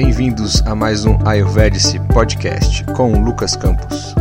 [0.00, 4.14] Bem-vindos a mais um Ayurvedic Podcast com o Lucas Campos.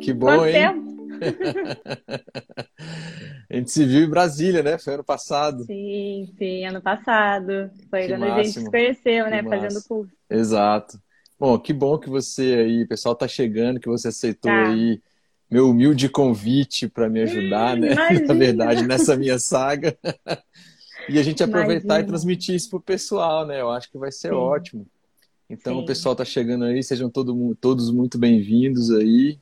[0.00, 0.52] Que bom, Quanto hein?
[0.52, 0.84] tempo?
[3.48, 4.78] A gente se viu em Brasília, né?
[4.78, 5.62] Foi ano passado.
[5.62, 7.70] Sim, sim, ano passado.
[7.88, 8.64] Foi Que quando a gente máximo.
[8.64, 9.44] se conheceu, né?
[9.44, 10.12] Que Fazendo curso.
[10.28, 10.98] Exato.
[11.38, 14.70] Bom, que bom que você aí, o pessoal tá chegando, que você aceitou Tá.
[14.70, 15.00] aí
[15.48, 17.92] meu humilde convite para me ajudar, Hum, né?
[18.10, 18.26] imagina.
[18.26, 19.96] Na verdade, nessa minha saga.
[21.08, 22.06] E a gente aproveitar e Imagina.
[22.06, 23.60] transmitir isso pro pessoal, né?
[23.60, 24.34] Eu acho que vai ser Sim.
[24.34, 24.86] ótimo.
[25.48, 25.82] Então, Sim.
[25.82, 29.38] o pessoal tá chegando aí, sejam todo todos muito bem-vindos aí.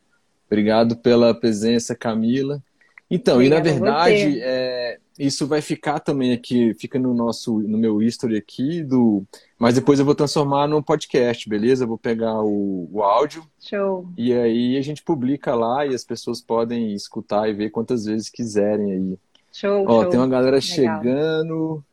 [0.46, 2.62] Obrigado pela presença, Camila.
[3.10, 7.78] Então, e na Obrigada verdade, é, isso vai ficar também aqui, fica no nosso, no
[7.78, 9.24] meu history aqui do,
[9.58, 11.84] mas depois eu vou transformar num podcast, beleza?
[11.84, 14.08] Eu vou pegar o, o áudio Show.
[14.16, 18.28] e aí a gente publica lá e as pessoas podem escutar e ver quantas vezes
[18.28, 19.18] quiserem aí.
[19.54, 20.10] Show, Ó, show.
[20.10, 20.60] tem uma galera Legal.
[20.60, 21.84] chegando.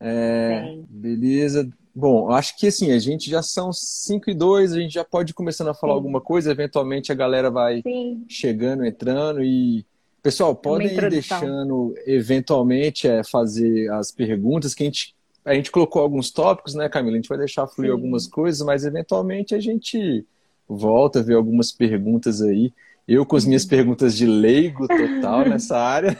[0.00, 1.68] É, beleza.
[1.94, 5.30] Bom, acho que assim, a gente já são 5 e 2, a gente já pode
[5.30, 5.96] ir começando a falar Sim.
[5.98, 9.86] alguma coisa, eventualmente a galera vai Sim, chegando, entrando e
[10.20, 16.02] pessoal, podem ir deixando eventualmente é, fazer as perguntas que a gente a gente colocou
[16.02, 17.14] alguns tópicos, né, Camila?
[17.14, 17.96] A gente vai deixar fluir Sim.
[17.96, 20.26] algumas coisas, mas eventualmente a gente
[20.68, 22.72] volta a ver algumas perguntas aí.
[23.08, 26.14] Eu com as minhas perguntas de leigo total nessa área.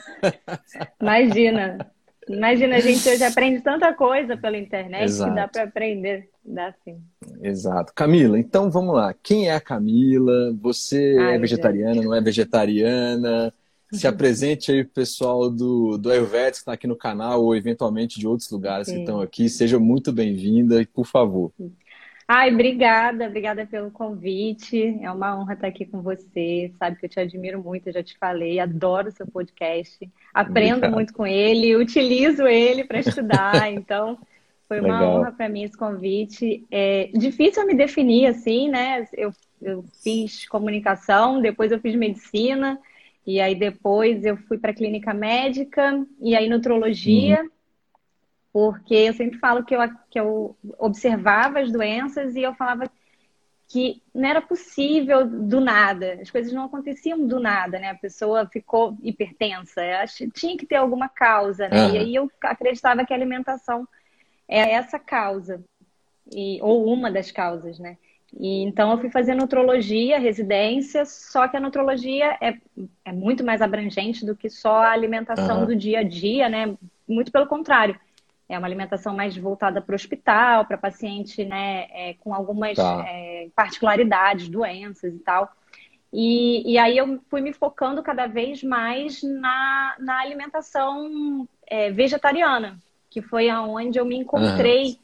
[0.99, 1.87] imagina.
[2.27, 5.31] Imagina, a gente hoje aprende tanta coisa pela internet Exato.
[5.31, 6.31] que dá para aprender.
[6.43, 6.99] Dá sim.
[7.43, 7.93] Exato.
[7.95, 9.15] Camila, então vamos lá.
[9.23, 10.55] Quem é a Camila?
[10.63, 13.53] Você Ai, é vegetariana, não é vegetariana?
[13.93, 18.19] Se apresente aí pro pessoal do, do Ayurveda que está aqui no canal ou eventualmente
[18.19, 19.01] de outros lugares que Sim.
[19.01, 19.49] estão aqui.
[19.49, 21.53] Seja muito bem-vinda e por favor.
[22.31, 24.99] Ai, obrigada, obrigada pelo convite.
[25.01, 26.71] É uma honra estar aqui com você.
[26.79, 29.99] Sabe que eu te admiro muito, eu já te falei, adoro o seu podcast.
[30.35, 30.93] Aprendo Obrigado.
[30.93, 33.73] muito com ele, utilizo ele para estudar.
[33.73, 34.19] Então,
[34.69, 35.21] foi uma Legal.
[35.21, 36.67] honra para mim esse convite.
[36.71, 39.09] É difícil eu me definir assim, né?
[39.15, 42.79] Eu, eu fiz comunicação, depois eu fiz medicina,
[43.27, 47.43] e aí depois eu fui para clínica médica, e aí nutrologia
[48.53, 52.91] porque eu sempre falo que eu, que eu observava as doenças e eu falava
[53.69, 57.91] que não era possível do nada, as coisas não aconteciam do nada, né?
[57.91, 59.83] A pessoa ficou hipertensa,
[60.35, 61.77] tinha que ter alguma causa, né?
[61.77, 61.95] Aham.
[61.95, 63.87] E aí eu acreditava que a alimentação
[64.49, 65.63] é essa causa,
[66.33, 67.99] e, ou uma das causas, né?
[68.39, 72.57] E, então eu fui fazer nutrologia, residência, só que a nutrologia é,
[73.05, 75.67] é muito mais abrangente do que só a alimentação Aham.
[75.67, 76.75] do dia a dia, né?
[77.07, 77.99] Muito pelo contrário.
[78.49, 83.05] É uma alimentação mais voltada para o hospital, para paciente né, é, com algumas Tá.
[83.07, 85.53] é, particularidades, doenças e tal.
[86.13, 92.79] E, e aí eu fui me focando cada vez mais na, na alimentação é, vegetariana,
[93.11, 94.99] que foi aonde eu me encontrei.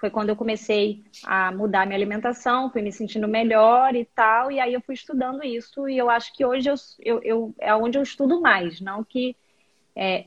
[0.00, 4.60] Foi quando eu comecei a mudar minha alimentação, fui me sentindo melhor e tal, e
[4.60, 7.98] aí eu fui estudando isso, e eu acho que hoje eu, eu, eu- é onde
[7.98, 9.34] eu estudo mais, não que
[9.98, 10.24] é,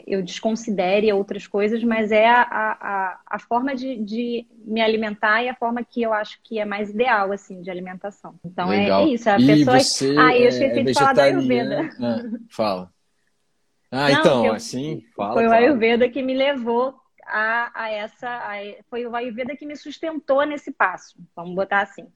[0.00, 5.42] é, eu desconsidere outras coisas, mas é a, a, a- forma de, de me alimentar
[5.42, 8.38] e a forma que eu acho que é mais ideal, assim, de alimentação.
[8.44, 9.78] Então é, é isso, a E pessoa...
[9.78, 11.22] você Ah, eu é esqueci de falar do vegetariana?
[11.22, 11.90] Ayurveda.
[12.00, 12.92] Ah, fala.
[13.90, 15.52] Ah, Não, então, eu- assim, fala, Foi o.
[15.52, 16.94] Ayurveda que me levou
[17.26, 18.28] a, a essa.
[18.28, 22.06] a- foi o Ayurveda que me sustentou nesse passo, vamos botar assim.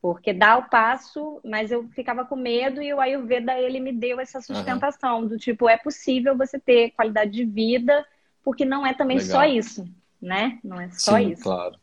[0.00, 4.20] Porque dá o passo, mas eu ficava com medo e o Ayurveda ele me deu
[4.20, 8.06] essa sustentação do tipo, é possível você ter qualidade de vida,
[8.44, 9.32] porque não é também Legal.
[9.32, 9.84] só isso,
[10.20, 10.58] né?
[10.62, 11.42] Não é só Sim, isso.
[11.42, 11.76] claro.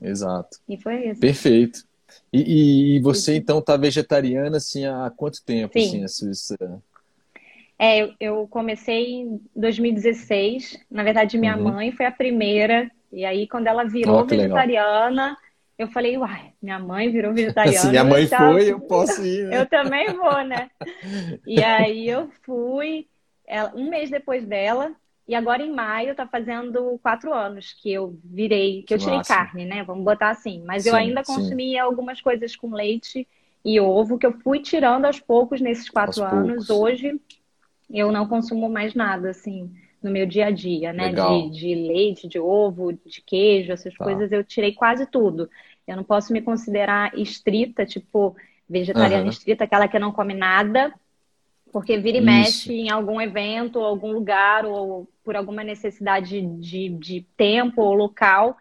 [0.00, 0.58] Exato.
[0.68, 1.20] E foi isso.
[1.20, 1.80] Perfeito.
[2.32, 6.04] E, e- você, então, tá vegetariana, assim, há quanto tempo, Sim.
[6.04, 6.82] assim, a sua-
[7.78, 10.78] É, eu, eu comecei em 2016.
[10.90, 11.64] Na verdade, minha Uhum.
[11.64, 12.90] mãe foi a primeira.
[13.12, 14.58] E aí, quando ela virou Ó, que legal.
[15.78, 17.66] Eu falei, uai, minha mãe virou vegetariana.
[17.72, 19.66] Se minha mãe foi, eu posso ir, né?
[19.66, 20.70] eu também vou, né?
[21.46, 23.08] E aí eu fui,
[23.46, 24.94] ela- um mês depois dela,
[25.28, 29.24] e agora em maio tá fazendo quatro anos que eu virei, que eu tirei massa.
[29.24, 29.84] carne, né?
[29.84, 30.62] Vamos botar assim.
[30.64, 31.24] Mas eu Sim, ainda sim.
[31.24, 33.26] consumia algumas coisas com leite
[33.64, 36.70] e ovo, que eu fui tirando aos poucos nesses quatro Aos anos.
[36.70, 36.70] poucos.
[36.70, 37.20] Hoje
[37.90, 41.12] eu não consumo mais nada, assim, no meu dia a dia, né?
[41.12, 44.04] De, de leite, de ovo, de queijo, essas Tá.
[44.04, 45.48] coisas eu tirei quase tudo.
[45.86, 48.36] Eu não posso me considerar estrita, tipo,
[48.68, 49.30] vegetariana Aham.
[49.30, 50.92] estrita, aquela que não come nada,
[51.72, 52.24] porque vira e Isso.
[52.24, 57.94] mexe em algum evento, ou algum lugar, ou por alguma necessidade de, de tempo ou
[57.94, 58.56] local,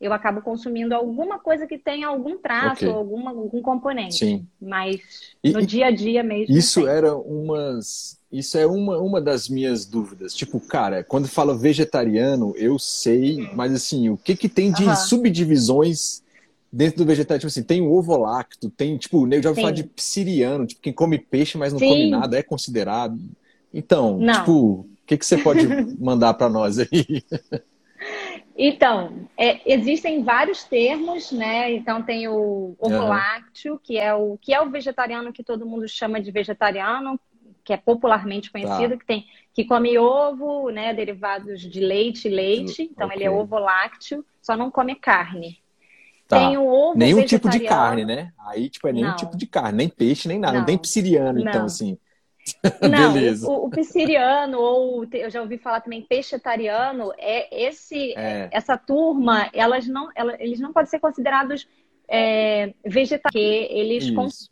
[0.00, 2.88] eu acabo consumindo alguma coisa que tenha algum traço, Ok.
[2.90, 4.24] alguma, algum componente.
[4.24, 4.48] Sim.
[4.60, 5.00] Mas
[5.44, 6.56] E- no dia a dia mesmo.
[6.56, 8.18] Isso era umas.
[8.32, 10.34] Isso é uma, uma das minhas dúvidas.
[10.34, 14.96] Tipo, cara, quando fala vegetariano, eu sei, mas assim, o que que tem de Aham.
[14.96, 16.22] subdivisões
[16.72, 17.40] dentro do vegetariano?
[17.40, 19.60] Tipo assim, tem o ovo lacto, tem, tipo, eu já ouvi Sim.
[19.60, 21.86] falar de psiriano, tipo, quem come peixe, mas não Sim.
[21.88, 23.18] come nada, é considerado.
[23.72, 24.30] Então, Não.
[24.30, 25.66] tipo, o que que você pode
[25.98, 27.24] mandar pra nós aí?
[28.62, 31.72] Então, é, existem vários termos, né?
[31.72, 35.88] Então tem o ovo lácteo, que é o que é o vegetariano que todo mundo
[35.88, 37.18] chama de vegetariano,
[37.64, 38.96] que é popularmente conhecido, Tá.
[38.98, 40.92] que tem que come ovo, né?
[40.92, 42.82] Derivados de leite e leite.
[42.82, 45.58] Então ele é ovo lácteo, só não come carne.
[46.28, 46.38] Tá.
[46.38, 48.30] Tem o ovo Nenhum tipo de carne, né?
[48.46, 49.16] Aí, tipo, é nenhum Não.
[49.16, 50.52] tipo de carne, nem peixe, nem nada.
[50.52, 50.66] Não, Não.
[50.66, 51.96] tem psiriano, então, assim.
[52.90, 58.48] Não, o, o pisciriano, ou eu já ouvi falar também peixetariano, é esse, É.
[58.52, 61.68] essa turma, elas não, ela- eles não podem ser considerados
[62.08, 63.38] é, vegetarianos, porque
[63.78, 64.50] eles consomem Isso.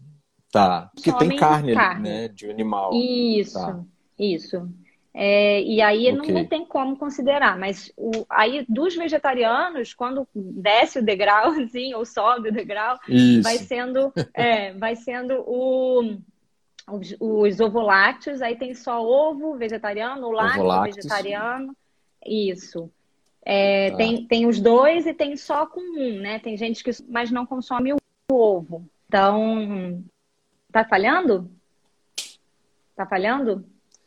[0.50, 0.90] Tá.
[0.94, 2.08] Porque tem consomem carne, carne.
[2.08, 2.28] né?
[2.28, 2.90] De animal.
[2.94, 3.80] Isso, Tá.
[4.18, 4.68] isso.
[5.12, 6.32] É, e aí não, Ok.
[6.32, 12.04] não tem como considerar, mas o, aí dos vegetarianos, quando desce o degrau, assim, ou
[12.04, 13.42] sobe o degrau, Isso.
[13.42, 16.16] vai sendo, é, vai sendo o,
[16.90, 21.76] os, os ovolácteos, aí tem só ovo vegetariano, o lácteo vegetariano,
[22.26, 22.90] isso.
[23.44, 23.96] É, Tá.
[23.96, 26.38] tem, tem os dois e tem só com um, né?
[26.38, 27.96] Tem gente que mas não consome o
[28.30, 28.84] ovo.
[29.08, 30.02] Então,
[30.70, 31.50] tá falhando?
[32.94, 33.64] Tá falhando?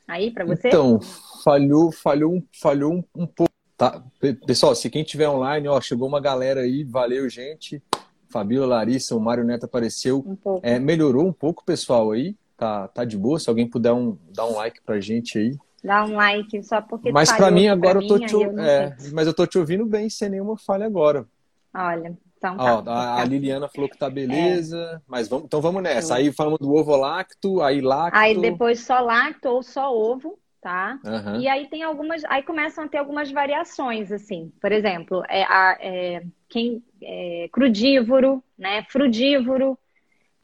[0.08, 0.68] Aí pra você?
[0.68, 1.00] Então,
[1.44, 3.52] falhou, falhou, um- falhou um, um pouco.
[3.78, 4.04] Tá?
[4.20, 7.82] Pe- Pessoal, se quem tiver online, ó, chegou uma galera aí, valeu, gente.
[8.30, 10.24] Fabíola, Larissa, o Mário Neto apareceu.
[10.46, 10.60] Um.
[10.62, 12.36] É, melhorou um pouco, pessoal, aí.
[12.62, 13.40] Tá, tá de boa.
[13.40, 15.58] Se alguém puder um, dar um like pra gente aí.
[15.84, 18.60] Dá um like só porque Mas falhou mim, agora pra eu tô mim, te, eu
[18.60, 21.26] é, mas eu tô te ouvindo bem, sem nenhuma falha agora.
[21.74, 22.92] Olha, então Ó, tá.
[22.92, 26.14] a, a Liliana falou que tá beleza, mas vamos, então vamos nessa.
[26.16, 28.20] Aí falamos do ovo lacto, aí lacto.
[28.20, 31.00] Aí depois só lacto ou só ovo, tá?
[31.04, 31.40] Aham.
[31.42, 34.54] E aí tem algumas, aí começam a ter algumas variações, assim.
[34.62, 38.84] Por exemplo, é, a- é, quem é crudívoro, né?
[38.84, 39.76] Frudívoro,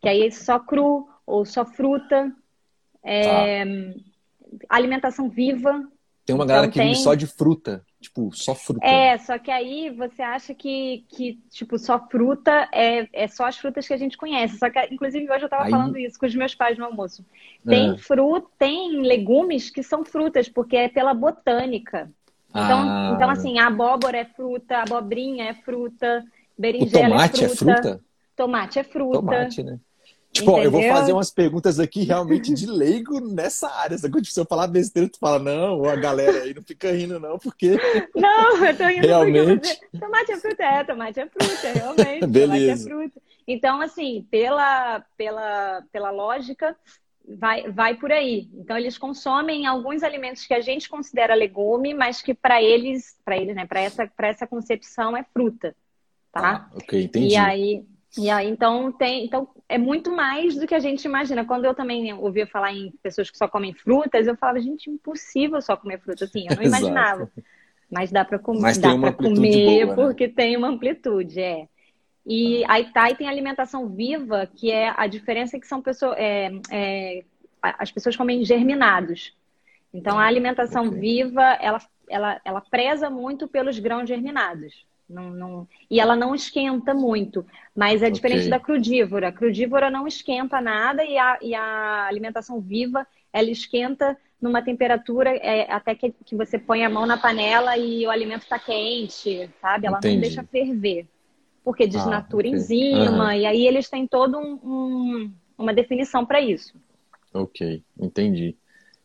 [0.01, 2.31] que aí é só cru ou só fruta.
[3.03, 3.63] É,
[4.69, 5.71] Alimentação viva.
[6.25, 7.85] Tem uma Então galera que vive tem- só de fruta.
[7.99, 8.85] Tipo, só fruta.
[8.85, 13.57] É, só que aí você acha que, que tipo, só fruta é, é só as
[13.57, 14.57] frutas que a gente conhece.
[14.57, 17.25] Só que, inclusive, hoje eu tava Aí- falando isso com os meus pais no almoço.
[17.65, 17.97] Tem É.
[17.97, 22.09] fruta, tem legumes que são frutas, porque é pela botânica.
[22.49, 23.11] Então, Ah.
[23.15, 26.23] então assim, a abóbora é fruta, a abobrinha é fruta,
[26.57, 28.01] O berinjela tomate é fruta, fruta?
[28.35, 29.17] tomate é fruta.
[29.19, 29.79] Tomate, né?
[30.31, 33.97] Tipo, eu vou fazer umas perguntas aqui realmente de leigo nessa área.
[33.97, 34.21] Sacou?
[34.21, 37.39] Tipo, se eu falar besteira, tu fala, não, a galera aí não fica rindo, não,
[37.39, 37.77] porque.
[38.15, 39.79] Não, eu tô rindo Realmente.
[39.79, 39.97] porque.
[39.99, 42.27] Tomate é fruta, é, tomate é fruta, realmente.
[42.27, 42.47] Beleza.
[42.47, 43.21] Tomate é fruta.
[43.47, 46.75] Então, assim, pela, pela, pela lógica,
[47.27, 48.49] vai, vai por aí.
[48.53, 53.37] Então, eles consomem alguns alimentos que a gente considera legume, mas que para eles, para
[53.37, 55.75] eles, né, para essa, para essa concepção é fruta,
[56.31, 56.69] tá?
[56.69, 57.33] Ah, ok, entendi.
[57.33, 57.85] E aí,
[58.17, 61.45] e aí então tem, então é muito mais do que a gente imagina.
[61.45, 65.61] Quando eu também ouvia falar em pessoas que só comem frutas, eu falava, gente, impossível
[65.61, 66.47] só comer fruta assim.
[66.47, 67.29] Eu não imaginava.
[67.91, 70.03] Mas dá para comer, Mas dá tem uma comer boa, né?
[70.05, 71.67] porque tem uma amplitude, é.
[72.25, 76.15] E aí tá, e tem alimentação viva, que é a diferença é que são pessoas,
[76.17, 77.25] é, é,
[77.61, 79.33] a- as pessoas comem germinados.
[79.93, 80.99] Então a alimentação Ah, ok.
[80.99, 81.79] viva, ela,
[82.09, 84.86] ela, ela preza muito pelos grãos germinados.
[85.09, 89.29] Não, não, e ela não esquenta muito, mas é diferente da crudívora.
[89.29, 95.29] A crudívora não esquenta nada e a, e a alimentação viva, ela esquenta numa temperatura
[95.37, 99.49] é, até que, que você põe a mão na panela e o alimento está quente,
[99.61, 99.87] sabe?
[99.87, 100.15] Ela Entendi.
[100.15, 101.07] não deixa ferver,
[101.63, 102.59] porque desnatura ok.
[102.59, 103.35] enzima, Aham.
[103.35, 106.73] e aí eles têm todo um, um- uma definição para isso.
[107.33, 108.57] Ok, entendi.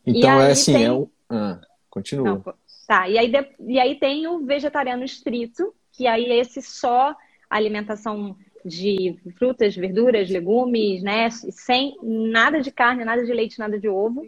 [0.07, 1.09] Então é assim, tem- é um.
[1.29, 2.43] Ah, continua.
[2.45, 2.55] Não,
[2.87, 7.15] tá, e aí, de- e aí tem o vegetariano estrito, que aí esse só
[7.49, 11.31] alimentação de frutas, verduras, legumes, né?
[11.31, 14.27] Sem nada de carne, nada de leite, nada de ovo.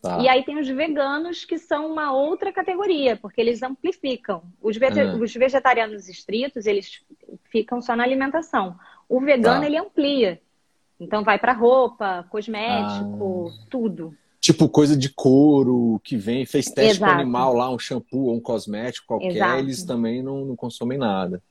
[0.00, 0.20] Tá.
[0.20, 4.42] E aí tem os veganos, que são uma outra categoria, porque eles amplificam.
[4.62, 5.16] Os, vege- Ah.
[5.16, 7.04] os vegetarianos estritos, eles
[7.50, 8.76] ficam só na alimentação.
[9.08, 9.66] O vegano, Tá.
[9.66, 10.40] ele amplia.
[11.00, 13.66] Então vai para roupa, cosmético, Ah.
[13.68, 14.14] tudo.
[14.40, 17.20] Tipo coisa de couro que vem, fez teste com Exato.
[17.20, 19.58] animal lá, um shampoo ou um cosmético qualquer, Exato.
[19.58, 21.42] eles também não, não consomem nada.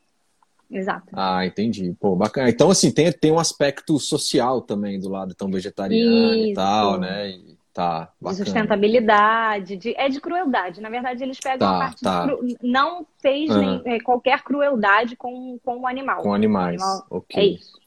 [0.70, 1.08] Exato.
[1.14, 1.96] Ah, entendi.
[2.00, 2.50] Pô, bacana.
[2.50, 6.56] Então, assim, tem, tem um aspecto social também do lado tão vegetariano e Isso.
[6.56, 7.30] tal, né?
[7.30, 10.82] E Tá, de sustentabilidade, de, é de crueldade.
[10.82, 12.24] Na verdade, eles pegam tá, a parte tá.
[12.24, 13.84] cru, não fez uhum.
[13.84, 16.24] nem, é, qualquer crueldade com, com o animal.
[16.24, 17.40] Com animais, animal, ok.
[17.40, 17.80] É isso.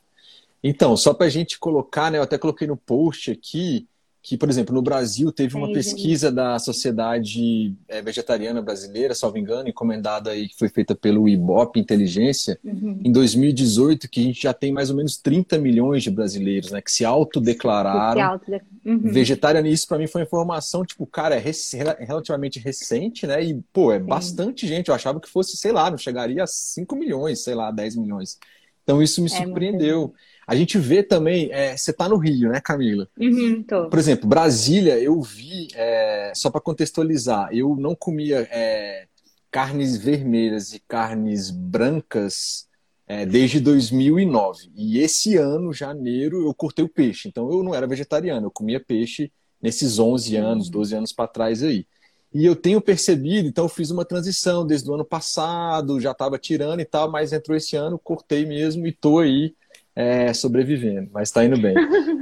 [0.63, 3.89] Então, só para a gente colocar, né, eu até coloquei no post aqui,
[4.23, 9.69] que, por exemplo, no Brasil teve uma pesquisa da Sociedade é, Vegetariana Brasileira, salvo engano,
[9.69, 13.01] encomendada aí, que foi feita pelo Ibope Inteligência, uhum.
[13.03, 16.83] em 2018, que a gente já tem mais ou menos 30 milhões de brasileiros, né,
[16.83, 18.53] que se autodeclararam auto
[18.85, 19.01] uhum.
[19.05, 19.73] vegetarianos.
[19.73, 21.57] Isso para mim foi informação, tipo, cara, é rec
[22.01, 24.05] relativamente recente, né, e, pô, é Sim.
[24.05, 24.89] bastante gente.
[24.89, 28.39] Eu achava que fosse, sei lá, não chegaria a 5 milhões, sei lá, 10 milhões.
[28.83, 30.13] Então isso me é surpreendeu.
[30.51, 33.09] A gente vê também, é, você está no Rio, né, Camila?
[33.17, 39.07] Uhum, Por exemplo, Brasília, eu vi, é, só para contextualizar, eu não comia é,
[39.49, 42.67] carnes vermelhas e carnes brancas
[43.07, 44.73] é, desde 2009.
[44.75, 47.29] E esse ano, janeiro, eu cortei o peixe.
[47.29, 49.31] Então eu não era vegetariano, eu comia peixe
[49.63, 51.87] nesses 11 anos, 12 anos para trás aí.
[52.35, 56.37] E eu tenho percebido, então eu fiz uma transição desde o ano passado, já estava
[56.41, 59.55] tirando e tal, mas entrou esse ano, cortei mesmo e tô aí
[59.95, 61.75] é, sobrevivendo, mas está indo bem.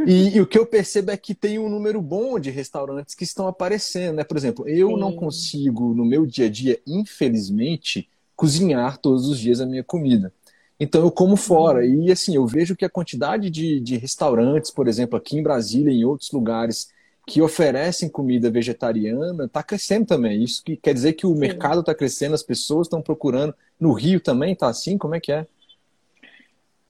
[0.07, 3.25] E, e, o que eu percebo é que tem um número bom de restaurantes que
[3.25, 4.25] estão aparecendo, né?
[4.25, 4.99] Por exemplo, eu Sim.
[4.99, 10.33] não consigo, no meu dia a dia, infelizmente, cozinhar todos os dias a minha comida.
[10.81, 11.81] Então eu como fora.
[11.81, 12.05] Uhum.
[12.05, 15.93] E assim, eu vejo que a quantidade de, de restaurantes, por exemplo, aqui em Brasília
[15.93, 16.89] e em outros lugares,
[17.27, 20.43] que oferecem comida vegetariana está crescendo também.
[20.43, 21.41] Isso que quer dizer que o Sim.
[21.41, 23.55] mercado está crescendo, as pessoas estão procurando.
[23.79, 24.97] No Rio também está assim?
[24.97, 25.47] Como é que é?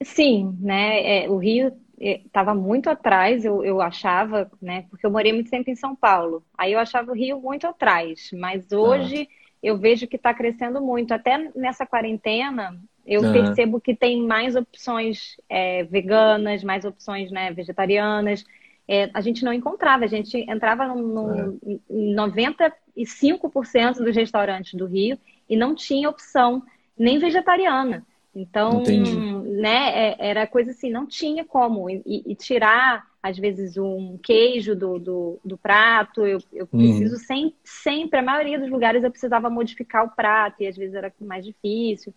[0.03, 1.23] Sim, né?
[1.25, 4.85] É, o Rio estava é, muito atrás, eu, eu achava, né?
[4.89, 6.43] Porque eu morei muito tempo em São Paulo.
[6.57, 8.29] Aí eu achava o Rio muito atrás.
[8.33, 9.33] Mas hoje ah.
[9.61, 11.13] eu vejo que está crescendo muito.
[11.13, 13.31] Até nessa quarentena, eu ah.
[13.33, 18.45] percebo que tem mais opções é, veganas, mais opções né, vegetarianas.
[18.87, 22.15] É, a gente não encontrava, a gente entrava no, no é.
[22.15, 26.63] 95% dos restaurantes do Rio e não tinha opção
[26.97, 28.05] nem vegetariana.
[28.35, 29.15] Então, Entendi.
[29.15, 31.89] né, é, era coisa assim, não tinha como.
[31.89, 36.79] E, e, tirar, às vezes, um queijo do, do, do prato, eu, eu uhum.
[36.79, 37.21] preciso uhum.
[37.21, 41.11] sempre, sempre, a maioria dos lugares eu precisava modificar o prato, e às vezes era
[41.19, 42.13] mais difícil.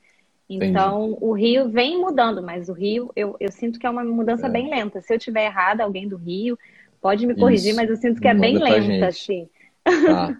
[0.48, 1.18] Então, Entendi.
[1.22, 4.50] o Rio vem mudando, mas o Rio, eu, eu sinto que é uma mudança é.
[4.50, 5.00] bem lenta.
[5.00, 6.58] Se eu tiver errada, alguém do Rio
[7.00, 7.76] pode me corrigir, Isso.
[7.76, 9.48] mas eu sinto que é bem lenta, assim.
[9.84, 10.38] Tá.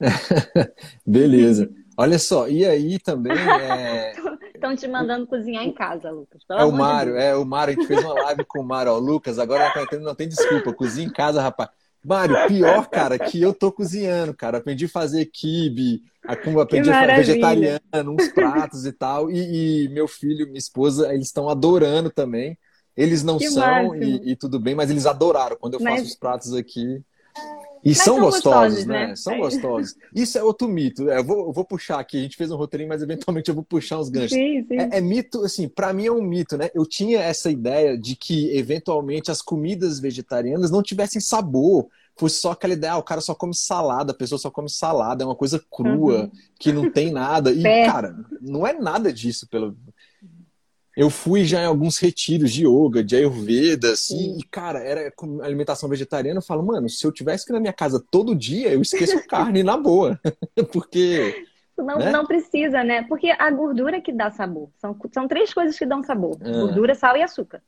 [1.06, 1.70] Beleza.
[1.96, 4.12] Olha só, e aí também é...
[4.56, 6.42] Estão te mandando cozinhar em casa, Lucas.
[6.50, 8.92] é o Mário, de é o Mário, a gente fez uma live com o Mário,
[8.92, 11.70] ó, Lucas, agora não tem desculpa, cozinha em casa, rapaz.
[12.04, 14.58] Mário, pior, cara, que eu tô cozinhando, cara.
[14.58, 19.28] Aprendi a fazer kibe, aprendi a fazer vegetariano, uns pratos e tal.
[19.28, 22.56] E, e, meu filho, minha esposa, eles estão adorando também.
[22.96, 25.56] Eles não que são e, e, tudo bem, mas eles adoraram.
[25.60, 25.94] Quando eu mas...
[25.94, 27.02] faço os pratos aqui,
[27.86, 29.06] e são, são, gostosos, gostosos né?
[29.06, 29.16] né?
[29.16, 29.94] São gostosos.
[30.12, 31.08] Isso é outro mito.
[31.08, 32.18] É, eu vou, eu vou, puxar aqui.
[32.18, 34.32] A gente fez um roteirinho, mas eventualmente eu vou puxar uns ganchos.
[34.32, 34.76] Sim, sim.
[34.76, 36.68] É, é, mito, assim, para mim é um mito, né?
[36.74, 41.86] Eu tinha essa ideia de que, eventualmente, as comidas vegetarianas não tivessem sabor.
[42.18, 45.22] Fosse só aquela ideia, ah, o cara só come salada, a pessoa só come salada,
[45.22, 46.30] é uma coisa crua, uhum.
[46.58, 47.52] que não tem nada.
[47.52, 49.76] E, cara, não é nada disso, pelo,
[50.96, 54.38] eu fui já em alguns retiros de yoga, de ayurveda, assim, Sim.
[54.38, 56.38] e, cara, era com alimentação vegetariana.
[56.38, 59.22] Eu falo, mano, se eu tivesse que ir na minha casa todo dia, eu esqueço
[59.28, 60.18] carne na boa.
[60.72, 61.44] Porque.
[61.76, 62.10] Não, né?
[62.10, 63.02] não precisa, né?
[63.02, 64.70] Porque a gordura que dá sabor.
[64.78, 66.50] São, são três coisas que dão sabor: ah.
[66.50, 67.62] gordura, sal e açúcar.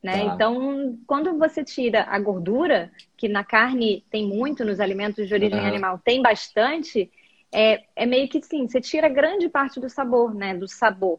[0.00, 0.24] Né?
[0.24, 0.34] Tá.
[0.34, 5.58] Então, quando você tira a gordura, que na carne tem muito, nos alimentos de origem
[5.58, 7.10] animal tem bastante,
[7.50, 10.54] é, é meio que sim, você tira grande parte do sabor, né?
[10.54, 11.18] Do sabor.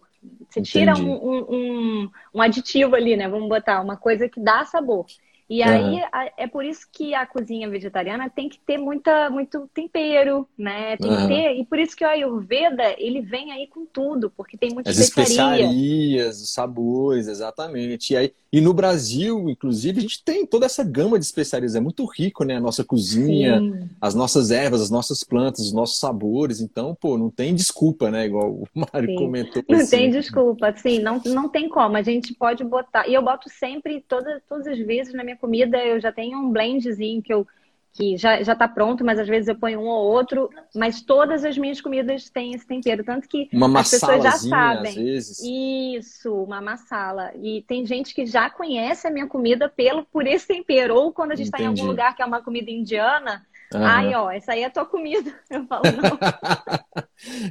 [0.49, 3.27] Você tira um, um, um, aditivo ali, né?
[3.27, 5.05] Vamos botar uma coisa que dá sabor.
[5.47, 5.67] E uhum.
[5.69, 10.97] aí é por isso que a cozinha vegetariana tem que ter muita, muito tempero, né?
[10.97, 11.17] Tem uhum.
[11.17, 14.73] que ter, e por isso que o Ayurveda ele vem aí com tudo, porque tem
[14.73, 18.13] muita As especiarias, os sabores, exatamente.
[18.13, 21.81] E, aí, e no Brasil, inclusive, a gente tem toda essa gama de especiarias, é
[21.81, 22.55] muito rico, né?
[22.55, 23.89] A nossa cozinha, Sim.
[23.99, 26.61] as nossas ervas, as nossas plantas, os nossos sabores.
[26.61, 28.27] Então, pô, não tem desculpa, né?
[28.27, 29.15] Igual o Mário Sim.
[29.17, 29.61] comentou.
[29.67, 29.89] Não assim.
[29.89, 31.97] tem desculpa, sim, não, não tem como.
[31.97, 35.77] A gente pode botar, e eu boto sempre, todas, todas as vezes na minha comida
[35.85, 37.45] eu já tenho um blendzinho que eu
[37.95, 41.45] que já, já tá pronto, mas às vezes eu ponho um ou outro, mas todas
[41.45, 44.89] as minhas comidas têm esse tempero, tanto que uma as pessoas já sabem.
[44.89, 45.39] Às vezes.
[45.41, 47.31] Isso, uma massala.
[47.41, 51.31] E tem gente que já conhece a minha comida pelo por esse tempero, ou quando
[51.31, 53.41] a gente está em algum lugar que é uma comida indiana,
[53.73, 53.83] Uhum.
[53.83, 55.33] Ai, ó, essa aí é a tua comida.
[55.49, 56.19] Eu falo, não.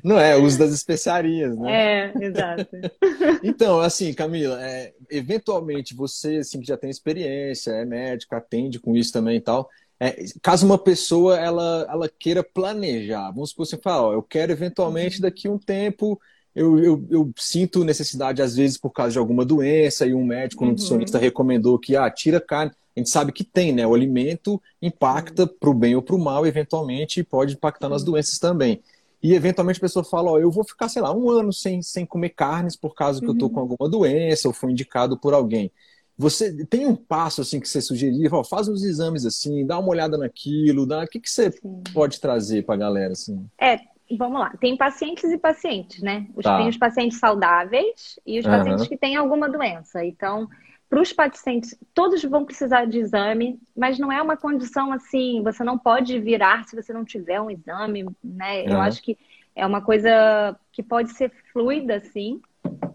[0.17, 2.13] não é, uso das especiarias, né?
[2.13, 2.69] É, exato.
[3.43, 8.97] então, assim, Camila, é, eventualmente você, assim, que já tem experiência, é médica, atende com
[8.97, 9.69] isso também e tal,
[10.09, 14.53] é, caso uma pessoa ela, ela queira planejar, vamos supor assim, falar, ó, eu quero
[14.53, 16.21] eventualmente daqui a um tempo
[16.55, 20.63] eu, eu, eu, sinto necessidade, às vezes, por causa de alguma doença, e um médico,
[20.63, 20.73] um uhum.
[20.73, 22.71] nutricionista recomendou que ah, tira carne.
[22.97, 23.85] A gente sabe que tem, né?
[23.85, 28.05] O alimento impacta para o bem ou para o mal, eventualmente, e pode impactar nas
[28.05, 28.81] doenças também.
[29.21, 32.07] E eventualmente a pessoa fala, ó, eu vou ficar, sei lá, um ano sem, sem
[32.07, 33.33] comer carnes por causa que uhum.
[33.33, 35.73] eu tô com alguma doença ou foi indicado por alguém.
[36.17, 39.89] Você tem um passo assim que você sugerir, ó, faz uns exames assim, dá uma
[39.89, 41.03] olhada naquilo, dá...
[41.03, 41.83] o que, que você Sim.
[41.93, 43.45] pode trazer para a galera assim?
[43.59, 43.79] É,
[44.17, 46.27] vamos lá, tem pacientes e pacientes, né?
[46.37, 46.59] Os, tá.
[46.59, 48.53] Tem os pacientes saudáveis e os uhum.
[48.53, 50.05] pacientes que têm alguma doença.
[50.05, 50.49] Então,
[50.89, 55.65] para os pacientes, todos vão precisar de exame, mas não é uma condição assim, você
[55.65, 58.63] não pode virar se você não tiver um exame, né?
[58.63, 58.71] Uhum.
[58.71, 59.19] Eu acho que
[59.57, 62.41] é uma coisa que pode ser fluida, sim.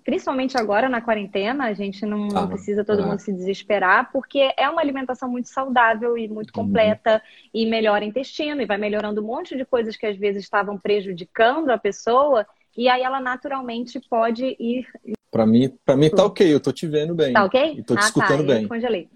[0.04, 3.06] Principalmente agora na quarentena, a gente não, ah, não precisa todo é.
[3.06, 7.50] mundo se desesperar, porque é uma alimentação muito saudável e muito completa uhum.
[7.54, 10.80] e melhora o intestino e vai melhorando um monte de coisas que às vezes estavam
[10.80, 12.46] prejudicando a pessoa,
[12.76, 14.88] e aí ela naturalmente pode ir.
[15.30, 17.34] Para mim, para mim tá ok, eu tô te vendo bem.
[17.34, 17.74] Tá ok?
[17.78, 18.68] E tô te ah, tá, escutando tá, bem.
[18.68, 19.10] Congelei.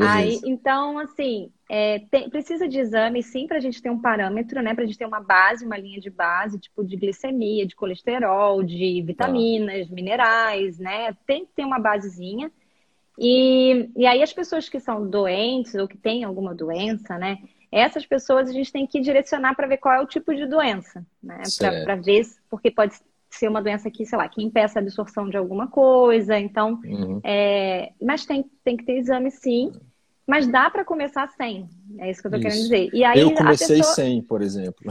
[0.00, 4.60] Aí, então, assim, é, tem, precisa de exame, sim, para a gente ter um parâmetro,
[4.60, 4.74] né?
[4.74, 8.62] Para a gente ter uma base, uma linha de base, tipo de glicemia, de colesterol,
[8.62, 9.94] de vitaminas, ah.
[9.94, 11.16] minerais, né?
[11.26, 12.52] Tem que ter uma basezinha.
[13.18, 17.38] E, e aí as pessoas que são doentes ou que têm alguma doença, né?
[17.72, 21.02] Essas pessoas a gente tem que direcionar para ver qual é o tipo de doença,
[21.22, 21.40] né?
[21.58, 22.96] Para ver, porque pode
[23.30, 26.38] ser uma doença que, sei lá, que impeça a absorção de alguma coisa.
[26.38, 27.18] Então, uhum.
[27.24, 29.72] é, mas tem, tem que ter exame sim.
[30.26, 31.68] Mas dá para começar sem.
[31.98, 32.46] É isso que eu tô isso.
[32.46, 32.90] querendo dizer.
[32.92, 33.94] E aí, eu comecei pessoa...
[33.94, 34.90] sem, por exemplo.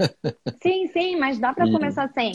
[0.62, 1.72] sim, sim, mas dá para e...
[1.72, 2.32] começar sem.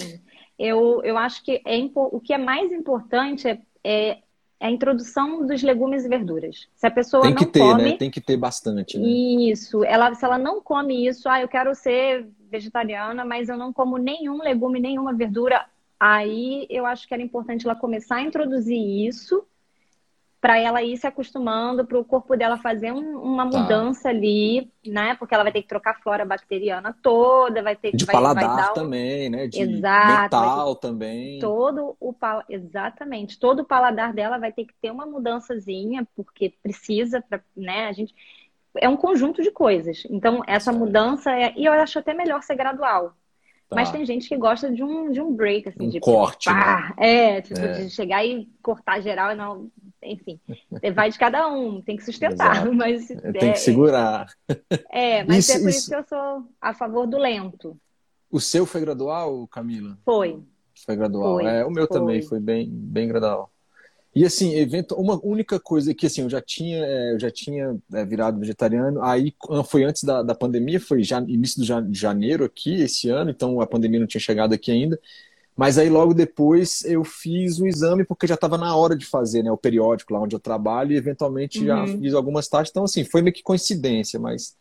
[0.57, 4.17] Eu, eu acho que é, o que é mais importante é, é
[4.59, 6.67] a introdução dos legumes e verduras.
[6.75, 7.97] Se a pessoa tem que não ter, come, né?
[7.97, 8.97] Tem que ter bastante.
[8.97, 9.07] Né?
[9.07, 9.83] Isso.
[9.83, 13.97] Ela, se ela não come isso, ah, eu quero ser vegetariana, mas eu não como
[13.97, 15.65] nenhum legume, nenhuma verdura.
[15.99, 19.43] Aí eu acho que era importante ela começar a introduzir isso
[20.41, 23.59] para ela ir se acostumando, para o corpo dela fazer um, uma tá.
[23.59, 24.09] mudança tá.
[24.09, 25.13] ali, né?
[25.15, 28.55] Porque ela vai ter que trocar a flora bacteriana toda, vai ter de vai, paladar
[28.55, 29.47] vai também, né?
[29.47, 31.39] De Exato, mental também.
[31.39, 32.15] Todo o
[32.49, 37.87] exatamente, todo o paladar dela vai ter que ter uma mudançazinha, porque precisa para, né?
[37.87, 38.15] A gente
[38.77, 40.03] é um conjunto de coisas.
[40.09, 41.53] Então, essa mudança é.
[41.55, 43.13] E eu acho até melhor ser gradual.
[43.71, 43.75] Tá.
[43.77, 46.49] Mas tem gente que gosta de um, de um break, assim, um de corte.
[46.49, 47.37] Pá, né?
[47.37, 47.85] É, tipo, é.
[47.85, 49.71] de chegar e cortar geral não.
[50.03, 50.41] Enfim,
[50.93, 52.65] vai de cada um, tem que sustentar.
[52.75, 54.27] Mas, tem é, que segurar.
[54.91, 57.79] É, mas isso, é por isso, isso que eu sou a favor do lento.
[58.29, 59.97] O seu foi gradual, Camila?
[60.03, 60.41] Foi.
[60.85, 61.35] Foi gradual.
[61.35, 61.97] Foi, é, o meu foi.
[61.97, 63.50] também foi bem, bem gradual.
[64.13, 67.77] E assim, evento, uma única coisa que assim, eu já tinha, é, eu já tinha
[67.93, 69.33] é, virado vegetariano, aí
[69.65, 73.67] foi antes da, da pandemia, foi já, início de janeiro aqui, esse ano, então a
[73.67, 74.99] pandemia não tinha chegado aqui ainda.
[75.55, 79.43] Mas aí logo depois eu fiz o exame porque já estava na hora de fazer,
[79.43, 81.65] né, o periódico lá onde eu trabalho e eventualmente uhum.
[81.65, 82.69] já fiz algumas taxas.
[82.71, 84.55] Então assim, foi meio que coincidência, mas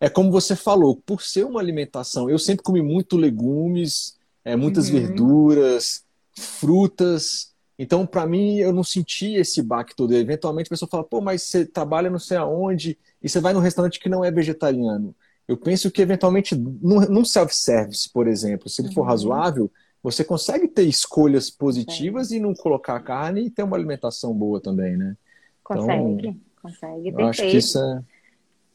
[0.00, 4.88] é como você falou, por ser uma alimentação, eu sempre comi muito legumes, é, muitas
[4.88, 4.98] uhum.
[4.98, 6.04] verduras,
[6.38, 10.14] frutas, então, para mim, eu não senti esse baque todo.
[10.14, 13.60] Eventualmente, a pessoa fala, pô, mas você trabalha não sei aonde e você vai num
[13.60, 15.14] restaurante que não é vegetariano.
[15.46, 19.08] Eu penso que, eventualmente, num self-service, por exemplo, se ele for uhum.
[19.08, 19.70] razoável,
[20.02, 22.36] você consegue ter escolhas positivas é.
[22.36, 25.16] e não colocar carne e ter uma alimentação boa também, né?
[25.62, 27.08] Consegue, então, consegue.
[27.08, 28.02] Eu acho que isso é...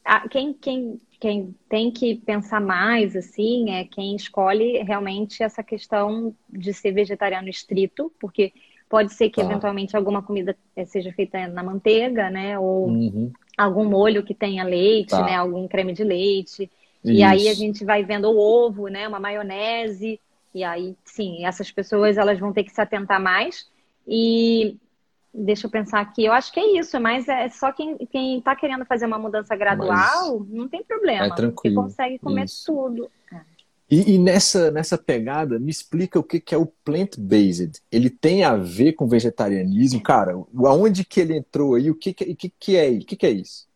[0.04, 6.34] Ah, quem, quem, quem tem que pensar mais, assim, é quem escolhe realmente essa questão
[6.48, 8.52] de ser vegetariano estrito, porque
[8.90, 9.46] Pode ser que, tá.
[9.46, 12.58] eventualmente, alguma comida eh, seja feita na manteiga, né?
[12.58, 13.32] Ou uhum.
[13.56, 15.24] algum molho que tenha leite, tá.
[15.24, 15.36] né?
[15.36, 16.68] Algum creme de leite.
[17.04, 17.14] Isso.
[17.14, 19.06] E aí a gente vai vendo o ovo, né?
[19.06, 20.20] Uma maionese.
[20.52, 23.70] E aí, sim, essas pessoas elas vão ter que se atentar mais.
[24.08, 24.76] E
[25.32, 28.56] deixa eu pensar aqui, eu acho que é isso, mas é só quem, quem tá
[28.56, 31.26] querendo fazer uma mudança gradual, mas não tem problema.
[31.26, 31.76] É tranquilo.
[31.76, 32.64] Você consegue comer isso.
[32.66, 33.08] tudo.
[33.90, 37.82] E, e, nessa, nessa pegada, me explica o que, que é o plant-based.
[37.90, 40.00] Ele tem a ver com vegetarianismo?
[40.00, 40.32] Cara,
[40.64, 41.90] aonde que ele entrou aí?
[41.90, 43.68] O que, que, que, que é O que, que é isso?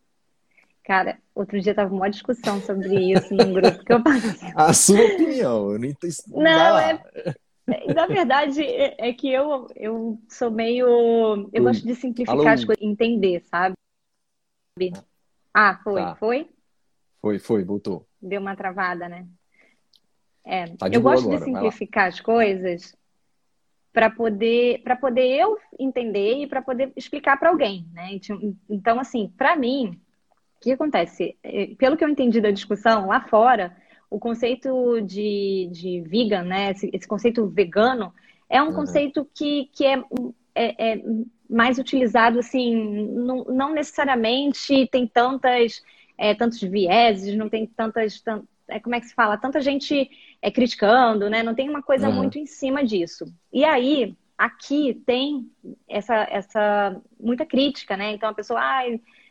[0.84, 4.52] Cara, outro dia tava uma discussão sobre isso num grupo que eu passei.
[4.54, 6.06] A sua opinião, eu nem tô...
[6.28, 7.02] Não, é,
[7.92, 10.86] na verdade, é, é, que eu, eu sou meio.
[10.86, 11.60] Eu Oi.
[11.60, 12.48] gosto de simplificar Alô.
[12.48, 13.74] as coisas, entender, sabe?
[15.52, 16.14] Ah, foi, tá.
[16.16, 16.50] foi?
[17.20, 18.06] Foi, foi, voltou.
[18.20, 19.26] Deu uma travada, né?
[20.44, 22.94] É, tá eu gosto agora, de simplificar as coisas
[23.92, 28.18] para poder para poder eu entender e para poder explicar para alguém, né?
[28.68, 29.98] Então, assim, para mim,
[30.64, 31.36] que acontece?
[31.42, 33.76] É, pelo que eu entendi da discussão, lá fora,
[34.08, 36.70] o conceito de, de vegan, né?
[36.70, 38.12] Esse, esse conceito vegano
[38.48, 38.74] é um uhum.
[38.74, 40.02] conceito que, que é,
[40.54, 41.02] é, é,
[41.48, 42.74] mais utilizado, assim,
[43.08, 45.82] não, não necessariamente tem tantas,
[46.16, 49.36] é, tantos vieses, não tem tantas, tant, é, como é que se fala?
[49.36, 50.10] Tanta gente
[50.44, 51.42] é, criticando, né?
[51.42, 52.16] Não tem uma coisa uhum.
[52.16, 53.24] muito em cima disso.
[53.50, 55.50] E aí, aqui tem
[55.88, 58.12] essa, essa muita crítica, né?
[58.12, 58.82] Então a pessoa, ah,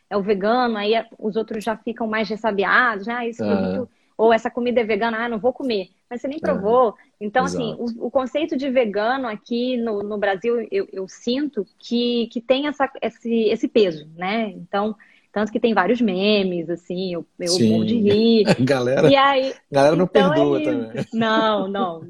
[0.10, 3.14] é o vegano, aí os outros já ficam mais ressabiados, né?
[3.14, 3.56] Ah, esse uhum.
[3.56, 5.90] produto, ou essa comida é vegana, ah, não vou comer.
[6.10, 6.88] Mas você nem provou.
[6.88, 6.94] Uhum.
[7.22, 7.84] Então, assim, Exato.
[7.84, 12.42] assim, o, o, conceito de vegano aqui no, no Brasil, eu, eu, sinto que, que
[12.42, 14.50] tem essa, esse, esse peso, né?
[14.50, 14.96] Então,
[15.34, 18.44] tanto que tem vários memes, assim, eu, eu morro de rir.
[18.64, 21.06] galera, e aí, galera não então perdoa é também.
[21.12, 22.08] Não, não.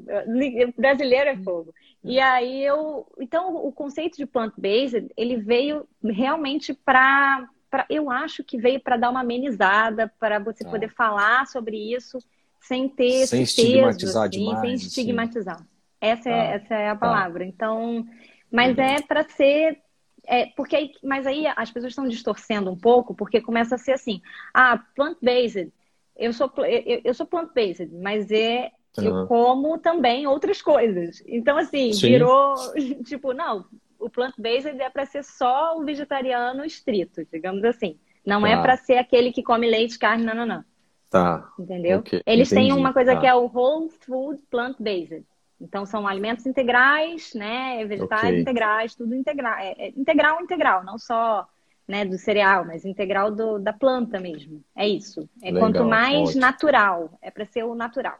[0.78, 1.74] Brasileiro é fogo.
[2.04, 3.08] E aí eu.
[3.18, 7.48] Então, o conceito de plant-based, ele veio realmente para.
[7.90, 10.70] Eu acho que veio para dar uma amenizada, para você ah.
[10.70, 12.20] poder falar sobre isso
[12.60, 15.56] sem ter sem esse estigmatizar peso, assim, demais, sem estigmatizar.
[15.56, 15.66] Assim.
[16.02, 16.56] Essa, é, ah.
[16.56, 17.00] essa é a tá.
[17.00, 17.46] palavra.
[17.46, 18.06] Então,
[18.52, 18.84] mas uhum.
[18.84, 19.78] é para ser
[20.26, 23.94] é, porque aí, mas aí as pessoas estão distorcendo um pouco, porque começa a ser
[23.94, 24.22] assim,
[24.54, 25.72] ah, plant-based,
[26.16, 29.04] eu sou, eu, eu sou plant-based, mas é, uhum.
[29.04, 31.24] eu como também outras coisas.
[31.28, 32.08] Então, assim, Sim.
[32.08, 32.56] virou,
[33.06, 33.66] tipo, não,
[34.00, 37.98] o plant-based é para ser só o vegetariano estrito, digamos assim.
[38.26, 38.60] Não é tá.
[38.60, 40.64] é para ser aquele que come leite, carne, não, não, não.
[41.10, 41.52] Tá.
[41.60, 42.00] Entendeu?
[42.00, 42.22] Okay.
[42.26, 42.70] Eles Entendi.
[42.70, 43.20] têm uma coisa tá.
[43.20, 45.26] que é o whole food plant-based.
[45.63, 47.86] Então, são alimentos integrais, né?
[47.86, 48.41] Vegetais okay.
[48.41, 49.58] integrais, tudo integral.
[49.58, 51.47] É, é, integral, integral, não só
[51.88, 54.63] né, do cereal, mas integral do, da planta mesmo.
[54.76, 55.28] É isso.
[55.41, 56.41] É Legal, quanto mais ótimo.
[56.41, 58.19] natural, é para ser o natural.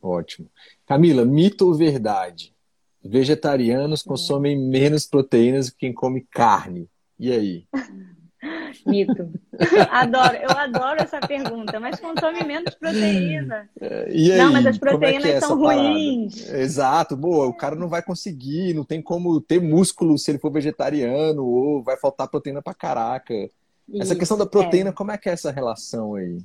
[0.00, 0.48] Ótimo.
[0.86, 2.54] Camila, mito ou verdade?
[3.02, 6.88] Vegetarianos consomem menos proteínas que quem come carne.
[7.18, 7.66] E aí?
[8.86, 9.30] Mito.
[9.90, 13.68] Adoro, eu adoro essa pergunta, mas consome menos proteína.
[13.80, 16.48] É, e aí, não, mas as proteínas é é são ruins.
[16.50, 20.52] Exato, boa, o cara não vai conseguir, não tem como ter músculo se ele for
[20.52, 23.34] vegetariano, ou vai faltar proteína pra caraca.
[23.34, 24.92] Isso, essa questão da proteína, é.
[24.92, 26.38] como é que é essa relação aí?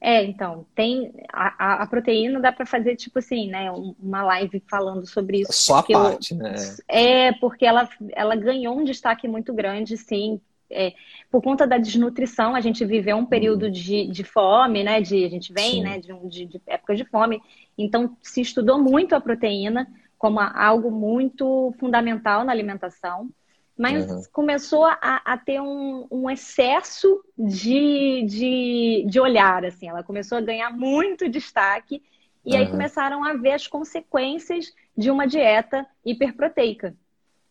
[0.00, 5.06] É, então, tem a, a proteína dá para fazer tipo assim, né, uma live falando
[5.06, 5.52] sobre isso.
[5.52, 6.54] Só a parte, eu, né?
[6.86, 10.38] É, porque ela, ela ganhou um destaque muito grande, sim,
[10.70, 10.92] é,
[11.30, 13.70] por conta da desnutrição, a gente viveu um período uhum.
[13.70, 15.00] de, de fome, né?
[15.00, 17.42] De, a gente vem né, de, de, de época de fome.
[17.76, 19.86] Então, se estudou muito a proteína
[20.18, 23.28] como algo muito fundamental na alimentação,
[23.76, 24.22] mas uhum.
[24.32, 29.88] começou a, a ter um, um, excesso de, de, de olhar, assim.
[29.88, 32.02] Ela começou a ganhar muito destaque
[32.44, 32.58] e uhum.
[32.58, 36.96] aí começaram a ver as consequências de uma dieta hiperproteica.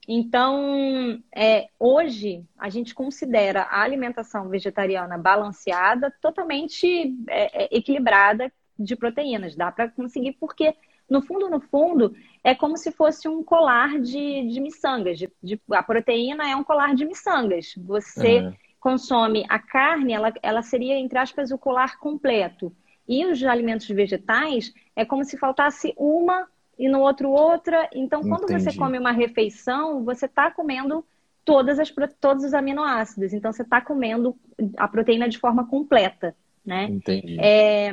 [0.08, 8.96] Então, é, hoje, a gente considera a alimentação vegetariana balanceada totalmente é, é, equilibrada de
[8.96, 9.56] proteínas.
[9.56, 10.76] Dá para conseguir, porque,
[11.10, 12.14] no fundo, no fundo,
[12.44, 15.18] é como se fosse um colar de, de miçangas.
[15.18, 17.74] De, de, a proteína é um colar de miçangas.
[17.78, 18.54] Você uhum.
[18.82, 22.76] consome a carne, ela, ela seria, entre aspas, o colar completo.
[23.08, 27.90] E os alimentos vegetais é como se faltasse uma e no outro outra.
[27.94, 28.64] Então, quando Entendi.
[28.64, 31.06] você come uma refeição, você está comendo
[31.46, 33.34] todas as, todos os aminoácidos.
[33.34, 34.36] Então, você está comendo
[34.78, 36.86] a proteína de forma completa, né?
[36.86, 37.38] Entendi.
[37.40, 37.92] É,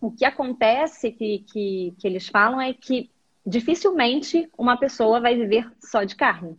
[0.00, 3.10] o que acontece que, que, que eles falam é que
[3.46, 6.56] dificilmente uma pessoa vai viver só de carne.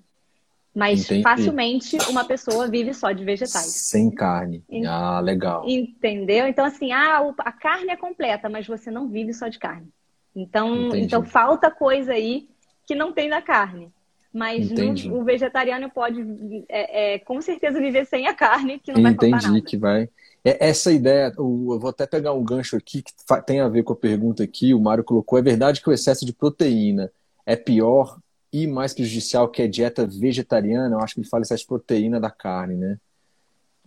[0.76, 1.22] Mas Entendi.
[1.22, 3.68] facilmente uma pessoa vive só de vegetais.
[3.68, 4.64] Sem carne.
[4.88, 5.64] Ah, legal.
[5.68, 6.48] Entendeu?
[6.48, 9.88] Então, assim, ah, a carne é completa, mas você não vive só de carne.
[10.36, 12.48] Então, então falta coisa aí
[12.86, 13.92] que não tem na carne.
[14.34, 16.20] Mas no, o vegetariano pode,
[16.68, 19.66] é, é, com certeza, viver sem a carne, que não vai Entendi faltar nada.
[19.66, 20.10] que vai.
[20.44, 23.14] É, essa ideia, eu vou até pegar um gancho aqui que
[23.46, 25.38] tem a ver com a pergunta aqui, o Mário colocou.
[25.38, 27.12] É verdade que o excesso de proteína
[27.46, 28.18] é pior
[28.52, 30.96] e mais prejudicial que a dieta vegetariana?
[30.96, 32.98] Eu acho que ele fala excesso de proteína da carne, né?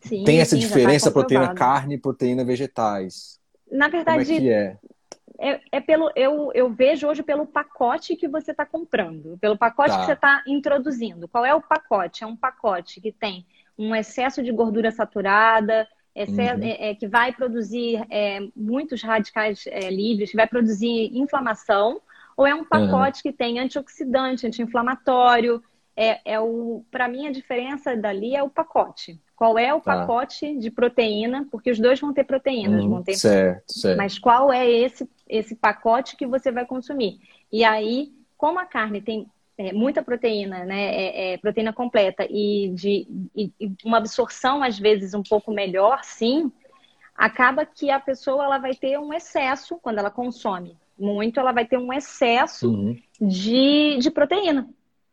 [0.00, 3.40] Sim, tem essa sim, tá diferença proteína carne e proteína vegetais.
[3.70, 4.76] Na verdade, Como é que é?
[5.38, 9.90] É, é, pelo eu, eu vejo hoje pelo pacote que você está comprando, pelo pacote
[9.90, 9.98] tá.
[10.00, 11.28] que você está introduzindo.
[11.28, 12.24] Qual é o pacote?
[12.24, 13.46] É um pacote que tem
[13.78, 16.66] um excesso de gordura saturada, excesso, uhum.
[16.66, 22.00] é, é, que vai produzir é, muitos radicais é, livres, que vai produzir inflamação,
[22.36, 23.30] ou é um pacote uhum.
[23.30, 25.62] que tem antioxidante, anti-inflamatório.
[25.98, 29.18] É, é o, para mim a diferença dali é o pacote.
[29.34, 30.00] Qual é o tá.
[30.00, 31.46] pacote de proteína?
[31.50, 33.14] Porque os dois vão ter proteínas, hum, vão ter.
[33.14, 33.96] Certo, certo.
[33.96, 37.18] Mas qual é esse esse pacote que você vai consumir?
[37.52, 39.26] E aí, como a carne tem
[39.58, 40.94] é, muita proteína, né?
[40.94, 46.04] É, é, proteína completa e de e, e uma absorção às vezes um pouco melhor,
[46.04, 46.52] sim,
[47.16, 51.66] acaba que a pessoa ela vai ter um excesso quando ela consome muito, ela vai
[51.66, 52.96] ter um excesso uhum.
[53.20, 54.68] de, de proteína.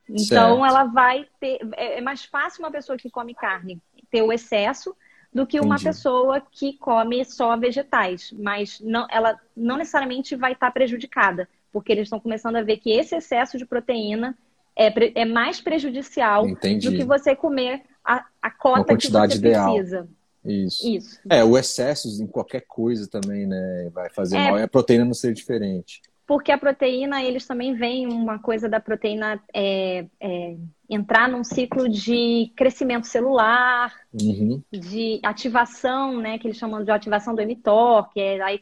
[0.10, 0.66] Então certo.
[0.66, 1.60] ela vai ter.
[1.76, 4.96] É, é mais fácil uma pessoa que come carne ter o excesso
[5.34, 5.86] do que uma Entendi.
[5.86, 12.04] pessoa que come só vegetais, mas não, ela não necessariamente vai estar prejudicada, porque eles
[12.04, 14.38] estão começando a ver que esse excesso de proteína
[14.76, 16.90] é, é mais prejudicial Entendi.
[16.90, 19.74] do que você comer a, a cota que você ideal.
[19.74, 20.08] precisa.
[20.46, 20.88] Isso.
[20.88, 21.20] Isso.
[21.30, 23.90] É, o excesso em qualquer coisa também, né?
[23.94, 24.60] Vai fazer é, mal.
[24.60, 26.02] E a proteína não ser diferente.
[26.26, 30.56] Porque a proteína, eles também veem uma coisa da proteína é, é,
[30.90, 34.64] entrar num ciclo de crescimento celular, uhum.
[34.72, 36.38] de ativação, né?
[36.38, 38.60] Que eles chamam de ativação do emitor, que é aí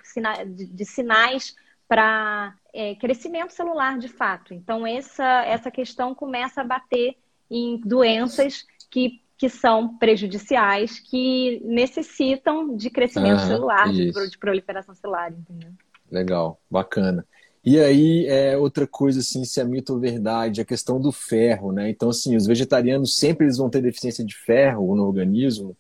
[0.48, 1.56] de, de sinais
[1.88, 4.54] para é, crescimento celular de fato.
[4.54, 7.16] Então, essa, essa questão começa a bater
[7.50, 14.94] em doenças que que são prejudiciais, que necessitam de crescimento ah, celular, de, de, proliferação
[14.94, 15.72] celular, entendeu?
[16.12, 17.26] Legal, bacana.
[17.64, 21.72] E aí, é, outra coisa, assim, se é mito ou verdade, a questão do ferro,
[21.72, 21.90] né?
[21.90, 25.78] Então, assim, os vegetarianos sempre eles vão ter deficiência de ferro no organismo.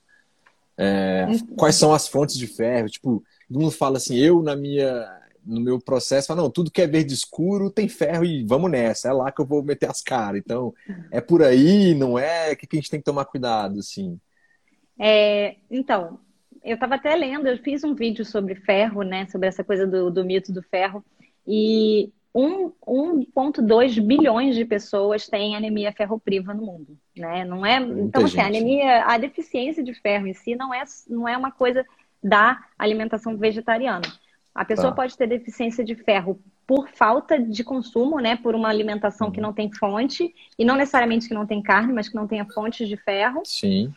[0.77, 1.55] É, uhum.
[1.55, 2.87] Quais são as fontes de ferro?
[2.87, 6.81] Tipo, todo mundo fala assim, eu na minha no meu processo, fala, não, tudo que
[6.81, 10.01] é verde escuro tem ferro e vamos nessa, é lá que eu vou meter as
[10.01, 10.39] caras.
[10.39, 10.73] Então,
[11.09, 12.51] é por aí, não é?
[12.51, 14.19] O que a gente tem que tomar cuidado, assim?
[14.99, 16.19] É, então,
[16.63, 20.11] eu estava até lendo, eu fiz um vídeo sobre ferro, né, sobre essa coisa do,
[20.11, 21.03] do mito do ferro,
[21.47, 27.43] e 1,2 bilhões de pessoas têm anemia ferropriva no mundo, né?
[27.43, 31.27] Não é, então assim, a anemia, a deficiência de ferro em si não é, não
[31.27, 31.85] é uma coisa
[32.23, 34.07] da alimentação vegetariana.
[34.53, 34.95] A pessoa tá.
[34.95, 38.37] pode ter deficiência de ferro por falta de consumo, né?
[38.37, 39.33] Por uma alimentação uhum.
[39.33, 42.45] que não tem fonte, e não necessariamente que não tem carne, mas que não tenha
[42.45, 43.41] fontes de ferro.
[43.45, 43.93] Sim.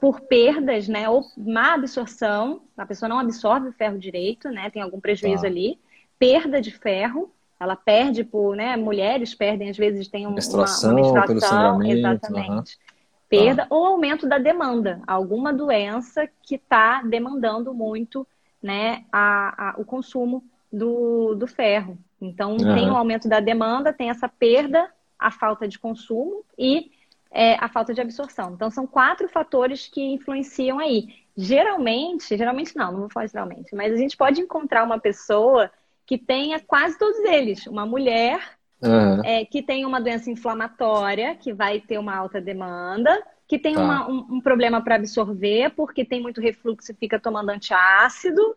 [0.00, 1.08] Por perdas, né?
[1.08, 4.70] Ou má absorção, a pessoa não absorve o ferro direito, né?
[4.70, 5.48] Tem algum prejuízo tá.
[5.48, 5.78] ali.
[6.18, 8.76] Perda de ferro, ela perde por, né?
[8.76, 12.74] Mulheres perdem, às vezes, tem uma, menstruação, uma menstruação, exatamente.
[12.74, 12.88] Uhum.
[13.28, 18.26] Perda ou aumento da demanda, alguma doença que está demandando muito
[18.62, 21.98] né, a, a, o consumo do, do ferro.
[22.20, 22.74] Então, uhum.
[22.74, 26.90] tem o um aumento da demanda, tem essa perda, a falta de consumo e
[27.30, 28.52] é, a falta de absorção.
[28.54, 31.08] Então, são quatro fatores que influenciam aí.
[31.36, 35.70] Geralmente, geralmente não, não vou falar geralmente, mas a gente pode encontrar uma pessoa
[36.08, 37.66] que tenha quase todos eles.
[37.66, 38.40] Uma mulher
[38.82, 39.22] uhum.
[39.22, 43.82] é, que tem uma doença inflamatória, que vai ter uma alta demanda, que tem tá.
[43.82, 48.56] uma, um, um, problema para absorver, porque tem muito refluxo e fica tomando antiácido.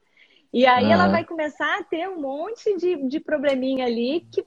[0.53, 0.93] E aí ah.
[0.93, 4.45] ela vai começar a ter um monte de, de probleminha ali que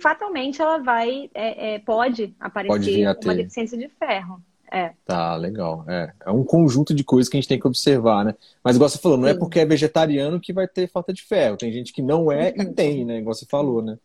[0.00, 4.42] fatalmente ela vai, é, é, pode aparecer pode uma deficiência de ferro.
[4.70, 4.92] É.
[5.04, 5.84] Tá, legal.
[5.88, 6.12] É.
[6.26, 8.34] é um conjunto de coisas que a gente tem que observar, né?
[8.62, 9.36] Mas igual você falou, não é Sim.
[9.36, 11.56] é porque é vegetariano que vai ter falta de ferro.
[11.56, 13.18] Tem gente que não é e tem, né?
[13.18, 13.98] Igual você falou, né?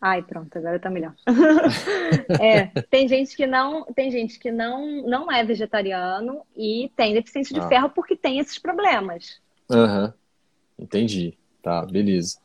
[0.00, 1.14] Ai, pronto, agora tá melhor.
[2.38, 7.54] é, tem gente que não, tem gente que não, não é vegetariano e tem deficiência
[7.54, 7.68] de ah.
[7.68, 9.40] ferro porque tem esses problemas.
[9.70, 10.84] Aham, uhum.
[10.84, 11.38] entendi.
[11.62, 12.36] Tá, beleza.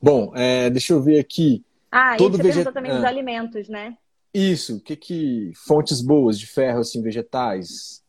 [0.00, 1.64] Bom, é, deixa eu ver aqui.
[1.90, 2.72] Ah, Todo e você veget...
[2.72, 2.94] também ah.
[2.94, 3.96] dos alimentos, né?
[4.32, 8.02] Isso, o que que fontes boas de ferro assim vegetais,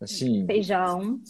[0.00, 0.44] assim?
[0.46, 1.20] Feijão,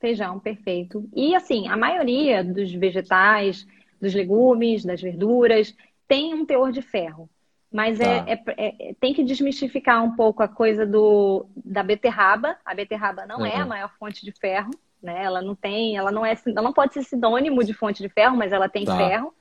[0.00, 1.08] feijão, perfeito.
[1.14, 3.66] E assim, a maioria dos vegetais,
[4.00, 5.74] dos legumes, das verduras,
[6.06, 7.28] tem um teor de ferro.
[7.72, 8.30] Mas é, tá.
[8.30, 12.56] é, é, é, tem que desmistificar um pouco a coisa do, da beterraba.
[12.64, 13.46] A beterraba não uhum.
[13.46, 14.70] é a maior fonte de ferro,
[15.02, 15.24] né?
[15.24, 18.36] Ela não tem, ela não é, ela não pode ser sinônimo de fonte de ferro,
[18.36, 18.96] mas ela tem tá.
[18.96, 19.34] ferro.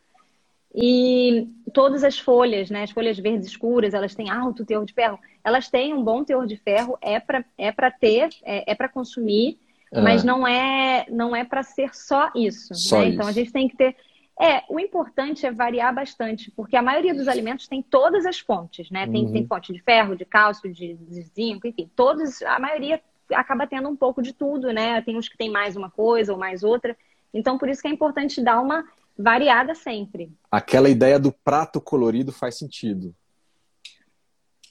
[0.77, 2.83] E todas as folhas, né?
[2.83, 5.17] As folhas verdes escuras, elas têm alto teor de ferro.
[5.43, 8.89] Elas têm um bom teor de ferro, é para é para ter, é, é para
[8.89, 9.57] consumir,
[9.93, 10.03] uhum.
[10.03, 12.73] mas não é não é para ser só isso.
[12.75, 13.05] Só né?
[13.05, 13.15] isso.
[13.15, 13.95] Então a gente tem que ter
[14.37, 18.91] é, o importante é variar bastante, porque a maioria dos alimentos tem todas as fontes,
[18.91, 19.07] né?
[19.07, 19.31] Tem, uhum.
[19.31, 23.01] tem fonte de ferro, de cálcio, de, de zinco, enfim, todos, a maioria
[23.33, 25.01] acaba tendo um pouco de tudo, né?
[25.01, 26.97] Tem uns que tem mais uma coisa ou mais outra.
[27.33, 28.83] Então, por isso que é importante dar uma
[29.17, 30.31] variada sempre.
[30.51, 33.13] Aquela ideia do prato colorido faz sentido.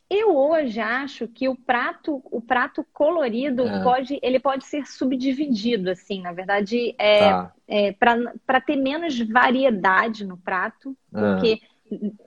[0.08, 3.82] Eu hoje acho que o prato, o prato colorido é.
[3.82, 7.52] pode, ele pode ser subdividido, assim, na verdade, é, tá.
[7.66, 11.20] é para ter menos variedade no prato, é.
[11.20, 11.60] porque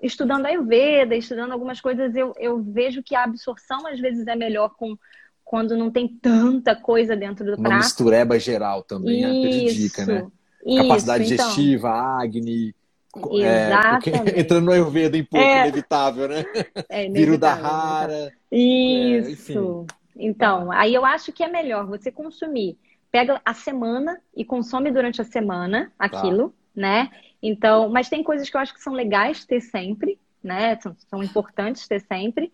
[0.01, 4.35] estudando a Ayurveda, estudando algumas coisas, eu, eu vejo que a absorção às vezes é
[4.35, 4.97] melhor com
[5.43, 7.83] quando não tem tanta coisa dentro do Uma prato.
[7.83, 10.27] mistureba geral também isso, prejudica, né?
[10.67, 12.75] Isso, Capacidade então, digestiva, acne,
[13.31, 14.35] Exatamente.
[14.35, 15.61] É, entrando no Ayurveda em pouco, é.
[15.61, 16.45] inevitável, né?
[16.89, 18.33] É inevitável, da rara.
[18.51, 19.85] Isso.
[19.89, 22.77] É, então, aí eu acho que é melhor você consumir.
[23.11, 26.55] Pega a semana e consome durante a semana aquilo, tá.
[26.75, 27.11] né?
[27.41, 30.77] Então, mas tem coisas que eu acho que são legais ter sempre, né?
[30.81, 32.51] São, são importantes ter sempre.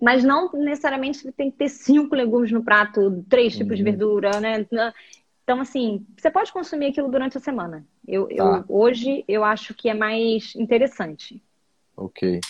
[0.00, 3.76] Mas não necessariamente tem que ter cinco legumes no prato, três tipos uhum.
[3.76, 4.66] de verdura, né?
[5.46, 7.86] Então, assim, você pode consumir aquilo durante a semana.
[8.06, 8.34] Eu, tá.
[8.34, 11.40] eu, hoje eu acho que é mais interessante.
[11.96, 12.40] Ok.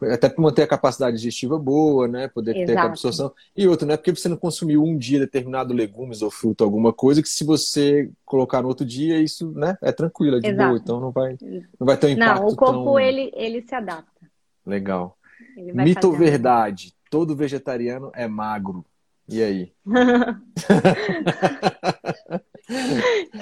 [0.00, 2.28] Até para manter a capacidade digestiva boa, né?
[2.28, 2.66] Poder Exato.
[2.72, 3.32] ter a absorção.
[3.56, 6.92] E outro, não é porque você não consumiu um dia determinado legumes ou fruto, alguma
[6.92, 10.68] coisa, que se você colocar no outro dia, isso né, é tranquilo, é de Exato.
[10.68, 10.78] boa.
[10.80, 12.40] Então não vai, não vai ter um impacto.
[12.40, 13.00] Não, o corpo tão...
[13.00, 14.30] ele, ele se adapta.
[14.64, 15.18] Legal.
[15.56, 16.94] Mito ou verdade?
[17.10, 18.84] Todo vegetariano é magro.
[19.28, 19.72] E aí?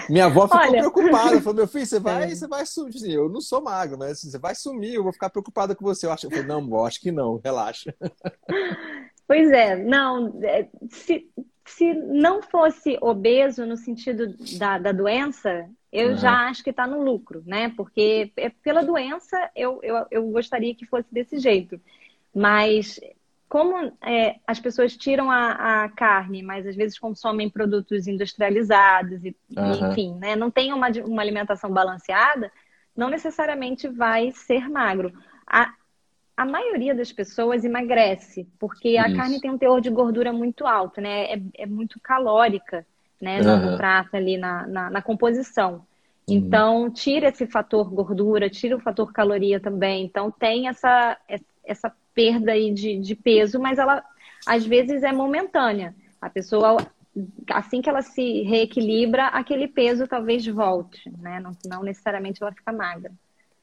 [0.08, 0.78] Minha avó ficou Olha...
[0.78, 1.40] preocupada.
[1.40, 2.34] Falou, meu filho, você vai, é.
[2.34, 3.12] você vai sumir.
[3.12, 6.06] Eu não sou magro, mas você vai sumir, eu vou ficar preocupada com você.
[6.06, 7.94] Eu, acho, eu falei, não, acho que não, relaxa.
[9.24, 10.38] Pois é, não.
[10.42, 11.26] É, se,
[11.64, 16.16] se não fosse obeso no sentido da, da doença, eu uhum.
[16.16, 17.72] já acho que está no lucro, né?
[17.74, 21.80] Porque é, pela doença eu, eu, eu gostaria que fosse desse jeito.
[22.34, 23.00] Mas
[23.52, 29.36] como é, as pessoas tiram a, a, carne, mas às vezes consomem produtos industrializados, e,
[29.54, 29.90] uhum.
[29.90, 30.34] enfim, né?
[30.34, 32.50] não tem uma, uma alimentação balanceada,
[32.96, 35.12] não necessariamente vai ser magro.
[35.46, 35.70] A,
[36.34, 39.06] a maioria das pessoas emagrece, porque Isso.
[39.06, 41.34] a carne tem um teor de gordura muito alto, né?
[41.34, 42.86] É, é muito calórica,
[43.20, 43.42] né?
[43.42, 45.74] No, prato ali, na, na, na composição.
[46.26, 46.36] Uhum.
[46.36, 50.06] Então, tira esse fator gordura, tira o fator caloria também.
[50.06, 51.18] Então, tem essa,
[51.62, 54.02] essa perda aí de, de peso, mas ela
[54.46, 55.94] às vezes é momentânea.
[56.20, 56.76] A pessoa,
[57.50, 61.40] assim que ela se reequilibra, aquele peso talvez volte, né?
[61.40, 63.12] Não, não necessariamente ela fica magra.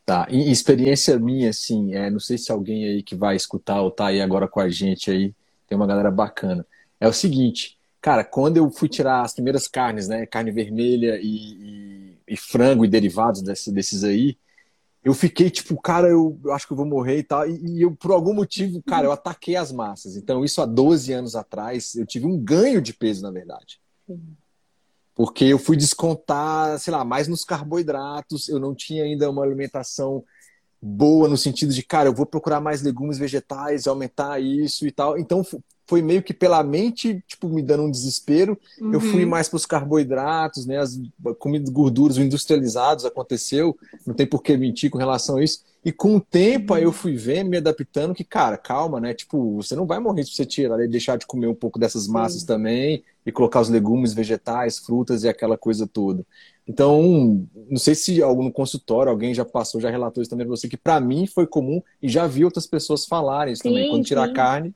[0.05, 3.91] Tá, e experiência minha, assim, é, não sei se alguém aí que vai escutar ou
[3.91, 5.35] tá aí agora com a gente aí,
[5.67, 6.65] tem uma galera bacana.
[6.99, 11.27] É o seguinte, cara, quando eu fui tirar as primeiras carnes, né, carne vermelha e,
[11.27, 14.35] e, e frango e derivados desse, desses aí,
[15.03, 17.49] eu fiquei tipo, cara, eu, eu, acho que eu vou morrer e tal.
[17.49, 20.17] E, e, eu, por algum motivo, cara, eu ataquei as massas.
[20.17, 23.79] Então, isso há 12 anos atrás, eu tive um ganho de peso, na verdade.
[25.15, 30.23] Porque eu fui descontar, sei lá, mais nos carboidratos, eu não tinha ainda uma alimentação
[30.81, 35.17] boa no sentido de, cara, eu vou procurar mais legumes vegetais, aumentar isso e tal.
[35.17, 35.45] Então,
[35.89, 38.55] foi meio que pela mente, tipo, me dando um desespero.
[38.79, 38.93] Uhum.
[38.93, 39.29] Eu fui uhum.
[39.31, 40.77] mais para os carboidratos, né?
[40.77, 41.01] As
[41.39, 43.75] comidas gorduras, os industrializados aconteceu.
[44.05, 45.63] Não tem por que mentir com relação a isso.
[45.83, 49.15] E com o tempo aí eu fui vendo, me adaptando, que, cara, calma, né?
[49.15, 52.07] Tipo, você não vai morrer se você tirar e deixar de comer um pouco dessas
[52.07, 52.47] massas Sim.
[52.47, 56.23] também e colocar os legumes, vegetais, frutas e aquela coisa toda.
[56.67, 60.69] Então, não sei se algum consultório, alguém já passou, já relatou isso também pra você,
[60.69, 63.89] que para mim foi comum e já vi outras pessoas falarem isso sim, também.
[63.89, 64.71] Quando tirar carne,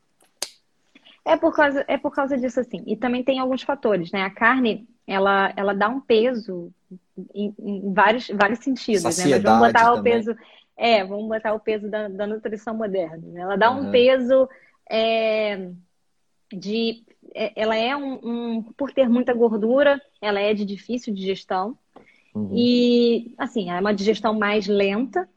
[1.25, 2.83] é por causa, é por causa disso, assim.
[2.86, 4.23] E também tem alguns fatores, né?
[4.23, 6.71] A carne, ela, ela dá um peso
[7.33, 9.49] em, em vários, vários sentidos, Saciedade né?
[9.49, 9.99] Mas vamos botar também.
[9.99, 10.38] o peso.
[10.75, 13.25] É, vamos botar o peso da, da nutrição moderna.
[13.27, 13.41] Né?
[13.41, 13.88] Ela dá uhum.
[13.88, 14.49] um peso
[14.89, 15.69] é,
[16.51, 17.03] de.
[17.33, 21.77] É, ela é um, um, Por ter muita gordura, ela é de difícil digestão.
[22.36, 22.49] Uhum.
[22.53, 25.29] E, assim, é uma digestão mais lenta,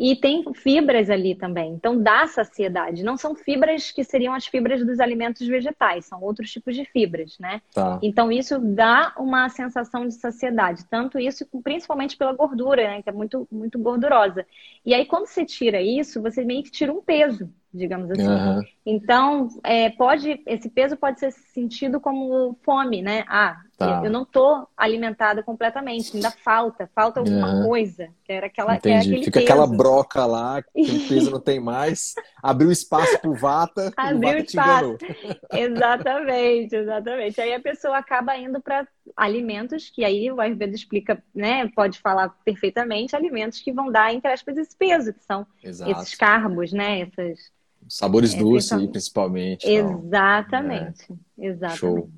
[0.00, 3.04] e tem fibras ali também, então dá saciedade.
[3.04, 7.38] Não são fibras que seriam as fibras dos alimentos vegetais, são outros tipos de fibras,
[7.38, 7.60] né?
[7.74, 7.98] Tá.
[8.02, 13.02] Então isso dá uma sensação de saciedade, tanto isso principalmente pela gordura, né?
[13.02, 14.46] Que é muito, muito gordurosa.
[14.86, 18.26] E aí quando você tira isso, você meio que tira um peso digamos assim.
[18.26, 18.60] Uhum.
[18.84, 23.24] Então, é, pode, esse peso pode ser sentido como fome, né?
[23.28, 24.02] Ah, tá.
[24.04, 27.68] eu não estou alimentada completamente, ainda falta, falta alguma uhum.
[27.68, 28.08] coisa.
[28.24, 29.44] Que era aquela, era Fica peso.
[29.44, 34.38] aquela broca lá, que o peso não tem mais, abriu espaço pro vata abriu o
[34.38, 34.98] espaço.
[35.52, 37.40] exatamente, exatamente.
[37.40, 41.68] Aí a pessoa acaba indo para alimentos que aí o Ayurveda explica, né?
[41.74, 45.90] Pode falar perfeitamente, alimentos que vão dar, entre aspas, esse peso, que são Exato.
[45.92, 47.02] esses carbos, né?
[47.02, 47.50] Essas
[47.88, 49.66] Sabores é, doces, principalmente.
[49.68, 51.46] Exatamente, é.
[51.46, 51.78] exatamente.
[51.78, 52.10] Show.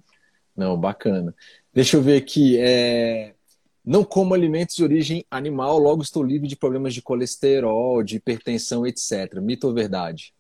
[0.57, 1.35] Não, bacana.
[1.73, 2.59] Deixa eu ver aqui.
[2.61, 3.35] É...
[3.85, 8.87] Não como alimentos de origem animal, logo estou livre de problemas de colesterol, de hipertensão,
[8.87, 9.41] etc.
[9.41, 10.33] Mito ou verdade?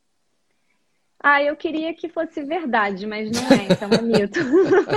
[1.24, 4.40] Ah, eu queria que fosse verdade, mas não é, então é mito.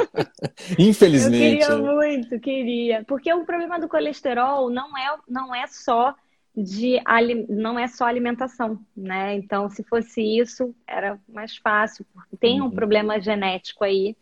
[0.77, 1.61] Infelizmente.
[1.61, 3.03] Eu queria muito, queria.
[3.05, 6.15] Porque o problema do colesterol não é, não é só
[6.55, 7.01] de
[7.49, 9.35] não é só alimentação, né?
[9.35, 12.71] Então, se fosse isso, era mais fácil, porque tem um uhum.
[12.71, 14.15] problema genético aí.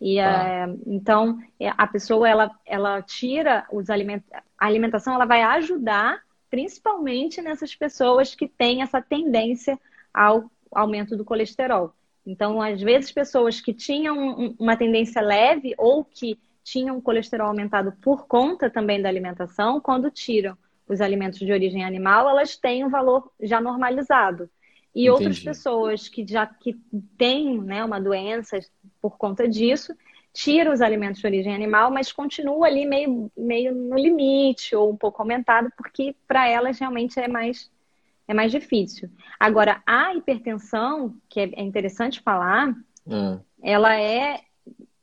[0.00, 0.48] E tá.
[0.48, 4.28] é, então é, a pessoa ela, ela tira os alimentos,
[4.58, 6.20] a alimentação ela vai ajudar
[6.50, 9.78] principalmente nessas pessoas que têm essa tendência
[10.12, 11.94] ao aumento do colesterol.
[12.26, 18.26] Então, às vezes, pessoas que tinham uma tendência leve ou que tinham colesterol aumentado por
[18.26, 20.58] conta também da alimentação, quando tiram
[20.88, 24.48] os alimentos de origem animal, elas têm um valor já normalizado.
[24.94, 25.10] E Entendi.
[25.10, 26.74] outras pessoas que já que
[27.18, 28.58] têm né, uma doença
[29.00, 29.94] por conta disso,
[30.32, 34.96] tira os alimentos de origem animal, mas continua ali meio, meio no limite ou um
[34.96, 37.70] pouco aumentado, porque para elas realmente é mais
[38.28, 39.08] é mais difícil.
[39.38, 42.74] Agora, a hipertensão, que é interessante falar,
[43.06, 43.38] hum.
[43.62, 44.40] ela é,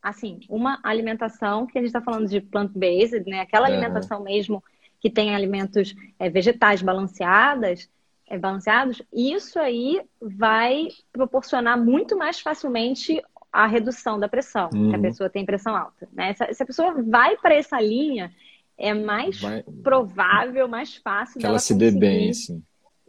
[0.02, 3.40] assim, uma alimentação que a gente está falando de plant-based, né?
[3.40, 3.74] Aquela uhum.
[3.74, 4.62] alimentação mesmo
[5.04, 7.90] que tem alimentos é, vegetais balanceadas,
[8.26, 14.90] é, balanceados, isso aí vai proporcionar muito mais facilmente a redução da pressão, uhum.
[14.90, 15.04] que a uhum.
[15.04, 16.08] pessoa tem pressão alta.
[16.14, 16.34] Né?
[16.34, 18.32] Se, se a pessoa vai para essa linha,
[18.78, 19.62] é mais vai...
[19.84, 22.64] provável, mais fácil que ela se dê bem, assim.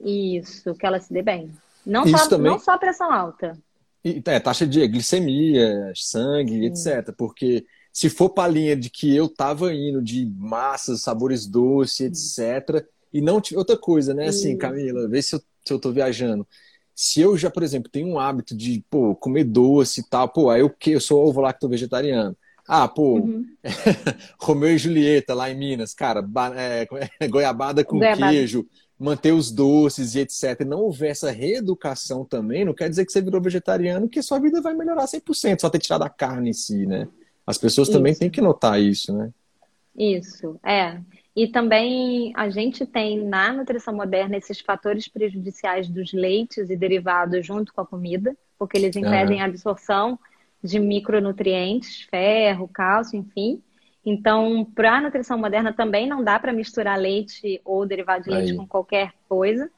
[0.05, 1.53] Isso, que ela se dê bem.
[1.86, 2.51] Não, Isso só, também...
[2.51, 3.57] não só pressão alta.
[4.05, 7.14] E, é, taxa de glicemia, sangue, etc.
[7.16, 7.64] Porque
[7.95, 12.84] se for para a linha de que eu tava indo de massas, sabores doces, etc.
[13.12, 14.26] E não outra coisa, né?
[14.26, 16.45] Assim, Camila, vê se eu, se eu tô viajando.
[16.92, 20.51] Se eu já, por exemplo, tenho um hábito de, pô, comer doce e tal, pô,
[20.51, 22.36] aí eu que eu sou ovo lacto vegetariano.
[22.66, 23.47] Ah, pô, uhum.
[24.42, 26.88] Romeu e Julieta lá em Minas, cara, é,
[27.20, 28.32] é, goiabada com goiabada.
[28.32, 28.66] queijo,
[28.99, 30.62] manter os doces e etc.
[30.62, 34.40] E não houver essa reeducação também, não quer dizer que você virou vegetariano que sua
[34.40, 37.07] vida vai melhorar 100%, só ter tirado a carne em si, né?
[37.47, 37.97] As pessoas isso.
[37.97, 39.30] também têm que notar isso, né?
[39.97, 41.01] Isso, é.
[41.36, 47.45] E também a gente tem na nutrição moderna esses fatores prejudiciais dos leites e derivados
[47.45, 50.18] junto com a comida, porque eles impedem a absorção
[50.62, 53.61] de micronutrientes, ferro, cálcio, enfim.
[54.07, 58.53] Então, para a nutrição moderna também não dá para misturar leite ou derivado de leite
[58.53, 58.57] Aí.
[58.57, 59.70] com qualquer coisa.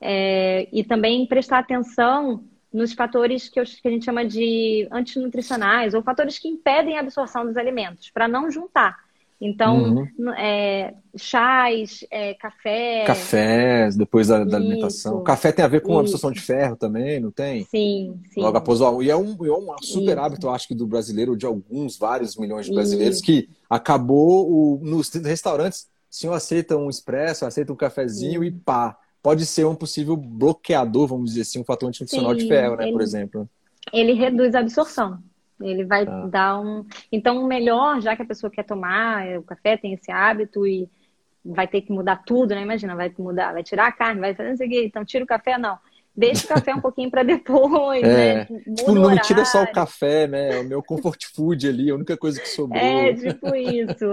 [0.00, 5.94] É, e também prestar atenção nos fatores que, eu, que, a gente chama de antinutricionais
[5.94, 8.98] ou fatores que impedem a absorção dos alimentos, para não juntar.
[9.44, 10.32] Então, uhum.
[10.38, 13.02] é, chás, é, café.
[13.04, 15.20] Cafés, depois da, da alimentação.
[15.24, 17.64] Café tem a ver com a absorção de ferro também, não tem?
[17.64, 18.40] Sim, sim.
[18.40, 20.20] Logo após o E é um, é um super Isso.
[20.20, 23.26] hábito, acho que do brasileiro, de alguns, vários milhões de brasileiros, Isso.
[23.26, 25.88] que acabou o, nos restaurantes.
[26.08, 28.96] O senhor aceita um expresso, aceita um cafezinho e pá.
[29.22, 32.92] Pode ser um possível bloqueador, vamos dizer assim, um fator antinutricional de ferro, né, ele,
[32.92, 33.48] por exemplo.
[33.92, 35.22] Ele reduz a absorção.
[35.60, 36.26] Ele vai ah.
[36.26, 36.84] dar um.
[37.10, 40.88] Então, o melhor, já que a pessoa quer tomar o café, tem esse hábito e
[41.44, 42.62] vai ter que mudar tudo, né?
[42.62, 45.58] Imagina, vai mudar, vai tirar a carne, vai fazer isso aqui, então tira o café,
[45.58, 45.78] não.
[46.14, 48.34] Deixa o café um pouquinho para depois, é.
[48.34, 48.44] né?
[48.76, 50.56] tipo, não tira só o café, né?
[50.56, 52.80] É o meu comfort food ali, a única coisa que sobrou.
[52.80, 54.12] É, tipo isso.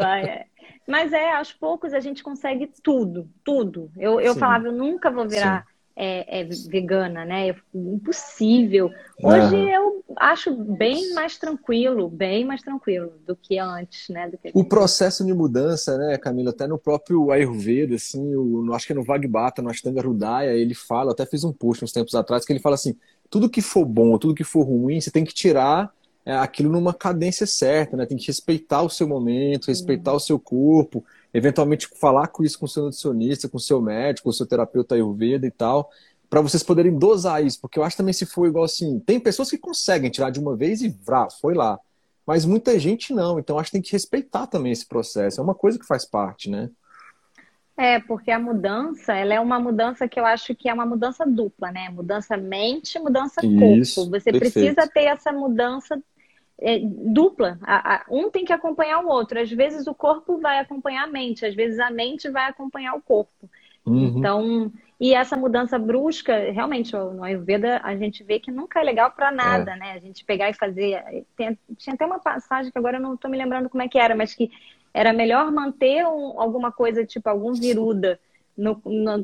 [0.89, 0.91] É.
[0.91, 3.91] Mas é, aos poucos a gente consegue tudo, tudo.
[3.97, 5.65] Eu, eu falava, eu nunca vou virar
[6.01, 7.53] é, é vegana, né?
[7.75, 8.89] Impossível.
[9.21, 9.69] Hoje uhum.
[9.69, 14.31] eu acho bem mais tranquilo, bem mais tranquilo do que antes, né?
[14.41, 14.51] Que...
[14.53, 18.95] O processo de mudança, né, Camila, até no próprio Ayurveda, assim, o, acho que é
[18.95, 22.53] no Vagbata, no Ashtanga Rudaya, ele fala, até fiz um post uns tempos atrás, que
[22.53, 22.95] ele fala assim,
[23.29, 26.93] tudo que for bom, tudo que for ruim, você tem que tirar é, aquilo numa
[26.93, 28.05] cadência certa, né?
[28.05, 30.17] Tem que respeitar o seu momento, respeitar uhum.
[30.17, 31.03] o seu corpo,
[31.33, 34.45] eventualmente falar com isso com o seu nutricionista, com o seu médico, com o seu
[34.45, 35.89] terapeuta Ayurveda e tal,
[36.29, 39.49] para vocês poderem dosar isso, porque eu acho também se for igual assim, tem pessoas
[39.49, 41.79] que conseguem tirar de uma vez e vrá, foi lá.
[42.25, 45.41] Mas muita gente não, então acho que tem que respeitar também esse processo.
[45.41, 46.69] É uma coisa que faz parte, né?
[47.79, 51.25] É, porque a mudança, ela é uma mudança que eu acho que é uma mudança
[51.25, 51.87] dupla, né?
[51.87, 54.19] Mudança mente, mudança Isso, corpo.
[54.19, 54.53] Você perfeito.
[54.53, 55.97] precisa ter essa mudança
[56.59, 57.57] é, dupla.
[57.63, 59.39] A, a, um tem que acompanhar o outro.
[59.39, 63.01] Às vezes o corpo vai acompanhar a mente, às vezes a mente vai acompanhar o
[63.01, 63.49] corpo.
[63.85, 64.17] Uhum.
[64.17, 69.09] Então, e essa mudança brusca, realmente, no Ayurveda a gente vê que nunca é legal
[69.11, 69.77] para nada, é.
[69.77, 69.91] né?
[69.93, 71.25] A gente pegar e fazer.
[71.37, 73.97] Tem, tinha até uma passagem que agora eu não estou me lembrando como é que
[73.97, 74.51] era, mas que
[74.93, 78.19] era melhor manter um, alguma coisa, tipo algum viruda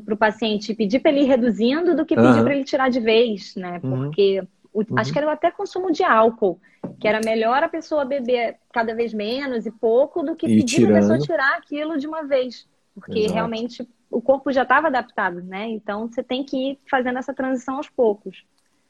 [0.04, 2.44] para o paciente, pedir para ele ir reduzindo do que pedir uhum.
[2.44, 3.80] para ele tirar de vez, né?
[3.82, 4.04] Uhum.
[4.04, 4.42] Porque
[4.76, 4.98] o, uhum.
[4.98, 6.60] Acho que era até consumo de álcool,
[7.00, 10.76] que era melhor a pessoa beber cada vez menos e pouco do que e pedir
[10.76, 10.96] tirando.
[10.96, 12.68] a pessoa tirar aquilo de uma vez.
[12.94, 13.34] Porque Exato.
[13.34, 15.66] realmente o corpo já estava adaptado, né?
[15.68, 18.44] Então você tem que ir fazendo essa transição aos poucos.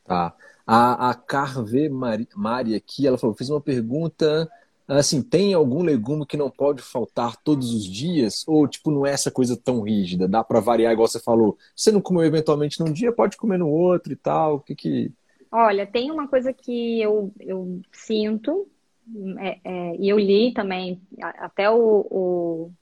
[0.05, 0.35] Tá.
[0.67, 4.51] A, a Carve Mari, Mari aqui, ela falou, fiz uma pergunta
[4.89, 8.45] assim, tem algum legume que não pode faltar todos os dias?
[8.47, 10.29] Ou, tipo, não é essa coisa tão rígida?
[10.29, 11.57] Dá para variar, igual você falou.
[11.75, 14.57] Você não comeu eventualmente num dia, pode comer no outro e tal?
[14.57, 15.13] O que que...
[15.51, 18.69] Olha, tem uma coisa que eu, eu sinto,
[19.39, 22.73] é, é, e eu li também, até o, o,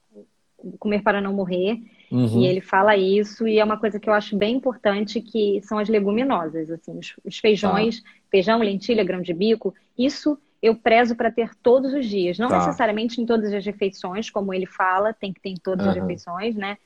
[0.78, 1.78] Comer para Não Morrer,
[2.14, 2.42] Uhum.
[2.42, 5.78] E ele fala isso, e é uma coisa que eu acho bem importante, que são
[5.78, 8.08] as leguminosas, assim, os, os feijões, tá.
[8.30, 12.38] feijão, lentilha, grão de bico, isso eu prezo para ter todos os dias.
[12.38, 12.56] Não tá.
[12.56, 15.92] necessariamente em todas as refeições, como ele fala, tem que ter em todas uhum.
[15.92, 16.78] as refeições, né?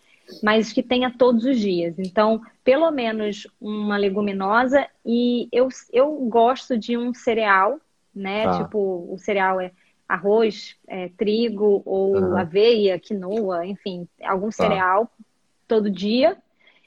[0.43, 1.95] Mas que tenha todos os dias.
[1.97, 7.81] Então, pelo menos uma leguminosa e eu, eu gosto de um cereal,
[8.13, 8.43] né?
[8.43, 8.65] Tá.
[8.65, 9.71] Tipo, o cereal é
[10.09, 12.37] arroz, é, trigo ou uhum.
[12.37, 14.57] aveia, quinoa, enfim, algum tá.
[14.65, 15.09] cereal
[15.69, 16.37] todo dia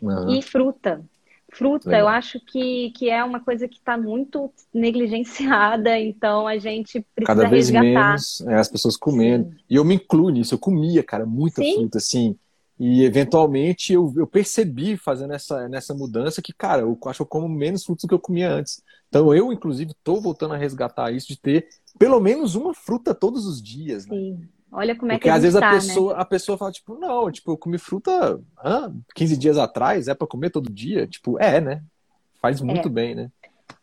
[0.01, 0.29] uhum.
[0.29, 1.01] e fruta.
[1.51, 2.01] Fruta, Legal.
[2.01, 7.35] eu acho que, que é uma coisa que está muito negligenciada, então a gente precisa
[7.35, 8.07] Cada vez resgatar.
[8.09, 9.49] menos é, as pessoas comendo.
[9.49, 9.57] Sim.
[9.69, 11.75] E eu me incluo nisso, eu comia, cara, muita Sim.
[11.75, 12.37] fruta, assim.
[12.79, 17.27] E eventualmente eu, eu percebi fazendo essa, nessa mudança que, cara, eu acho que eu
[17.27, 18.81] como menos frutas do que eu comia antes.
[19.07, 21.67] Então eu, inclusive, estou voltando a resgatar isso de ter
[21.99, 24.07] pelo menos uma fruta todos os dias.
[24.07, 24.15] Né?
[24.15, 24.49] Sim.
[24.71, 26.21] Olha como é Porque que às vezes tá, a pessoa, né?
[26.21, 30.27] a pessoa fala, tipo, não, tipo, eu comi fruta hã, 15 dias atrás, é para
[30.27, 31.05] comer todo dia?
[31.05, 31.83] Tipo, é, né?
[32.41, 32.91] Faz muito é.
[32.91, 33.29] bem, né?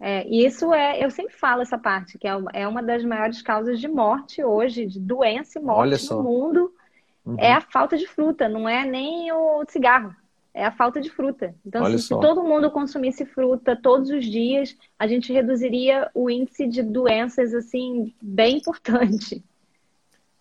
[0.01, 3.05] É, e isso é, eu sempre falo essa parte, que é uma, é uma das
[3.05, 6.73] maiores causas de morte hoje, de doença e morte no mundo,
[7.25, 7.37] uhum.
[7.39, 10.15] é a falta de fruta, não é nem o cigarro,
[10.55, 11.55] é a falta de fruta.
[11.67, 16.67] Então, se, se, todo mundo consumisse fruta todos os dias, a gente reduziria o índice
[16.67, 19.45] de doenças, assim, bem importante.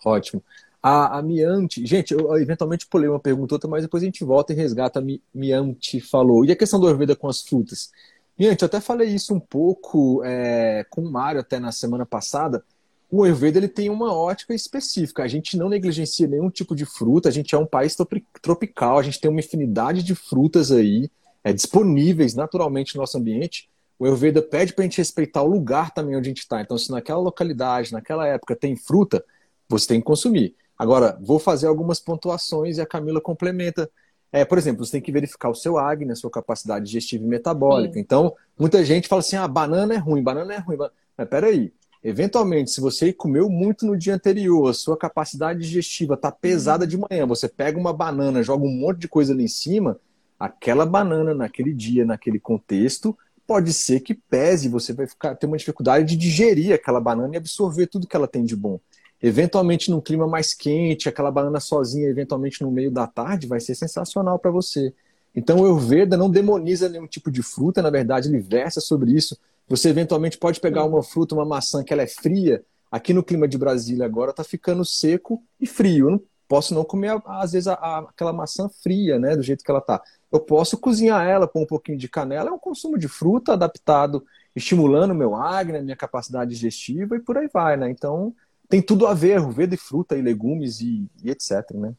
[0.05, 0.43] Ótimo.
[0.81, 4.53] A, a Miante, gente, eu eventualmente pulei uma pergunta outra, mas depois a gente volta
[4.53, 4.99] e resgata.
[4.99, 6.45] A Miante falou.
[6.45, 7.91] E a questão do Ayurveda com as frutas?
[8.39, 12.63] Miante, eu até falei isso um pouco é, com o Mário até na semana passada.
[13.09, 15.23] O Ayurveda ele tem uma ótica específica.
[15.23, 17.29] A gente não negligencia nenhum tipo de fruta.
[17.29, 17.95] A gente é um país
[18.41, 18.99] tropical.
[18.99, 21.09] A gente tem uma infinidade de frutas aí
[21.43, 23.69] é, disponíveis naturalmente no nosso ambiente.
[23.97, 26.61] O Ayurveda pede para a gente respeitar o lugar também onde a gente está.
[26.61, 29.23] Então, se naquela localidade, naquela época tem fruta,
[29.69, 30.55] você tem que consumir.
[30.77, 33.89] Agora, vou fazer algumas pontuações e a Camila complementa.
[34.31, 37.27] É, por exemplo, você tem que verificar o seu acne, a sua capacidade digestiva e
[37.27, 37.95] metabólica.
[37.95, 37.99] Sim.
[37.99, 40.77] Então, muita gente fala assim: ah, banana é ruim, banana é ruim.
[41.17, 46.31] Mas peraí, eventualmente, se você comeu muito no dia anterior, a sua capacidade digestiva está
[46.31, 49.99] pesada de manhã, você pega uma banana, joga um monte de coisa ali em cima,
[50.39, 55.57] aquela banana naquele dia, naquele contexto, pode ser que pese, você vai ficar, ter uma
[55.57, 58.79] dificuldade de digerir aquela banana e absorver tudo que ela tem de bom.
[59.21, 63.73] Eventualmente, num clima mais quente, aquela banana sozinha, eventualmente no meio da tarde, vai ser
[63.75, 64.93] sensacional para você.
[65.35, 69.37] Então, o Ayurveda não demoniza nenhum tipo de fruta, na verdade, ele versa sobre isso.
[69.67, 72.63] Você eventualmente pode pegar uma fruta, uma maçã que ela é fria.
[72.91, 76.07] Aqui no clima de Brasília agora está ficando seco e frio.
[76.07, 79.63] Eu não posso não comer, às vezes, a, a, aquela maçã fria, né, do jeito
[79.63, 80.01] que ela está.
[80.31, 82.49] Eu posso cozinhar ela, pôr um pouquinho de canela.
[82.49, 87.19] É um consumo de fruta adaptado, estimulando o meu acne, a minha capacidade digestiva e
[87.19, 87.89] por aí vai, né?
[87.89, 88.33] Então,
[88.69, 91.93] tem tudo a ver, Ayurveda e fruta e legumes e, e etc, né?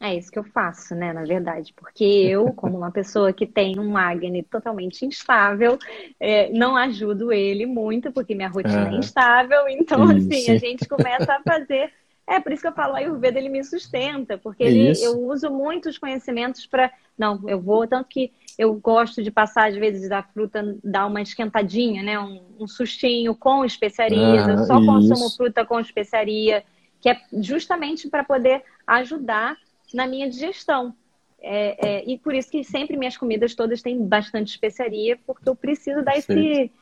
[0.00, 3.80] É isso que eu faço, né, na verdade, porque eu, como uma pessoa que tem
[3.80, 5.76] um acne totalmente instável,
[6.20, 10.28] é, não ajudo ele muito, porque minha rotina é instável, então, isso.
[10.28, 11.92] assim, a gente começa a fazer
[12.28, 15.50] é, por isso que eu falo, a Ayurveda ele me sustenta, porque ele, eu uso
[15.50, 16.92] muitos conhecimentos para.
[17.16, 21.22] Não, eu vou, tanto que eu gosto de passar, às vezes, da fruta, dar uma
[21.22, 22.18] esquentadinha, né?
[22.18, 24.48] Um, um sustinho com especiarias.
[24.48, 24.86] Ah, eu só isso.
[24.86, 26.64] consumo fruta com especiaria,
[27.00, 29.56] que é justamente para poder ajudar
[29.94, 30.92] na minha digestão.
[31.40, 35.54] É, é, e por isso que sempre minhas comidas todas têm bastante especiaria, porque eu
[35.54, 36.72] preciso dar esse,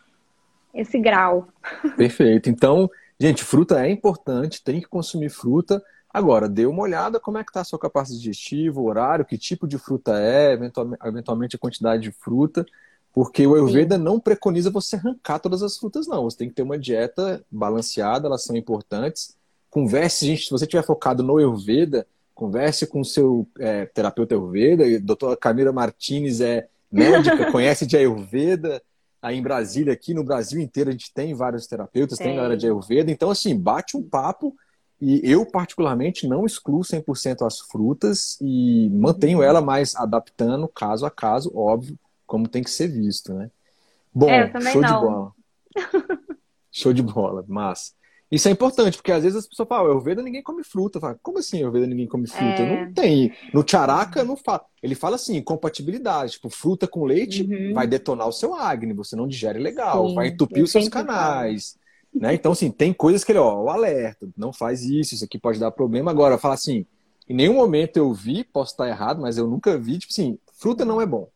[0.73, 1.49] esse grau.
[1.97, 2.49] Perfeito.
[2.49, 2.91] Então.
[3.19, 5.83] Gente, fruta é importante, tem que consumir fruta.
[6.17, 9.37] Agora, dê uma olhada como é que está a sua capacidade digestiva, o horário, que
[9.37, 10.55] tipo de fruta é,
[11.05, 12.65] eventualmente a quantidade de fruta,
[13.13, 14.03] porque o Ayurveda Sim.
[14.03, 16.25] não preconiza você arrancar todas as frutas, não.
[16.25, 19.37] Você tem que ter uma dieta balanceada, elas são importantes.
[19.69, 24.87] Converse, gente, se você estiver focado no Ayurveda, converse com o seu é, terapeuta Ayurveda,
[24.87, 28.83] a doutora Camila Martinez é médica, conhece de Ayurveda,
[29.21, 32.57] aí em Brasília, aqui no Brasil inteiro, a gente tem vários terapeutas, tem, tem área
[32.57, 33.11] de Ayurveda.
[33.11, 34.57] Então, assim, bate um papo.
[35.01, 41.11] E eu, particularmente, não excluo 100% as frutas e mantenho ela mais adaptando caso a
[41.11, 43.51] caso, óbvio, como tem que ser visto, né?
[44.15, 44.89] Bom, é, show não.
[44.89, 45.33] de bola.
[46.73, 47.93] show de bola, massa.
[48.31, 50.99] Isso é importante, porque às vezes as pessoas falam, Ayurveda ninguém come fruta.
[51.23, 52.63] Como assim Ayurveda ninguém come fruta?
[52.63, 52.87] É...
[52.87, 53.33] Não tem.
[53.55, 54.65] No Charaka não fala.
[54.83, 56.33] Ele fala assim, compatibilidade.
[56.33, 57.73] Tipo, fruta com leite uhum.
[57.73, 61.79] vai detonar o seu acne, você não digere legal, Sim, vai entupir os seus canais.
[62.19, 62.35] Né?
[62.35, 65.61] Então, assim, tem coisas que ele, ó, o alerta, não faz isso, isso aqui pode
[65.61, 66.11] dar problema.
[66.11, 66.87] Agora, fala assim,
[67.29, 70.85] em nenhum momento eu vi, posso estar errado, mas eu nunca vi, tipo assim, fruta
[70.85, 71.29] não é bom.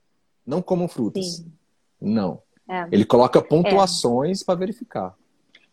[0.46, 1.36] Não comam frutas.
[1.36, 1.52] Sim.
[2.00, 2.40] Não.
[2.68, 2.86] É.
[2.90, 4.44] Ele coloca pontuações é.
[4.44, 5.14] para verificar.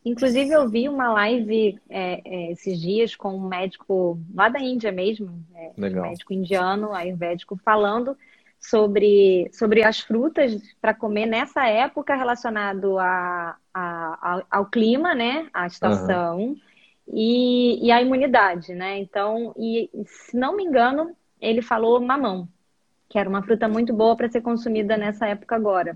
[0.03, 4.91] Inclusive, eu vi uma live é, é, esses dias com um médico lá da Índia
[4.91, 8.17] mesmo, é, um médico indiano, ayurvédico, falando
[8.59, 15.47] sobre, sobre as frutas para comer nessa época relacionado a, a, a, ao clima, né?
[15.53, 16.57] A estação uhum.
[17.07, 18.97] e, e a imunidade, né?
[18.99, 22.47] Então, e se não me engano, ele falou mamão,
[23.07, 25.95] que era uma fruta muito boa para ser consumida nessa época agora.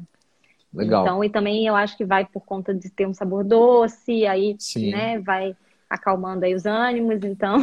[0.73, 1.03] Legal.
[1.03, 4.55] Então, e também eu acho que vai por conta de ter um sabor doce, aí,
[4.57, 4.91] Sim.
[4.91, 5.55] né, vai
[5.89, 7.57] acalmando aí os ânimos, então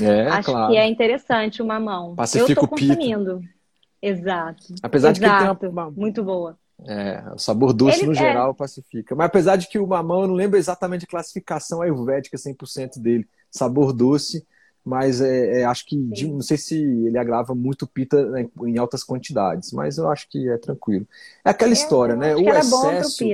[0.00, 0.70] é, acho claro.
[0.70, 2.14] que é interessante o mamão.
[2.14, 3.40] Pacifica eu tô consumindo.
[3.40, 3.55] Pita.
[4.00, 4.74] Exato.
[4.82, 5.20] Apesar Exato.
[5.20, 6.58] de que ele tem uma, muito boa.
[6.84, 8.16] É, o sabor doce ele, no é.
[8.16, 8.54] geral é...
[8.54, 9.14] pacifica.
[9.14, 13.26] Mas apesar de que o mamão, eu não lembro exatamente a classificação ayurvédica 100% dele.
[13.50, 14.46] Sabor doce,
[14.84, 18.78] mas é, é acho que de, não sei se ele agrava muito pita né, em
[18.78, 21.06] altas quantidades, mas eu acho que é tranquilo.
[21.44, 22.36] É aquela história, né?
[22.36, 23.24] O excesso,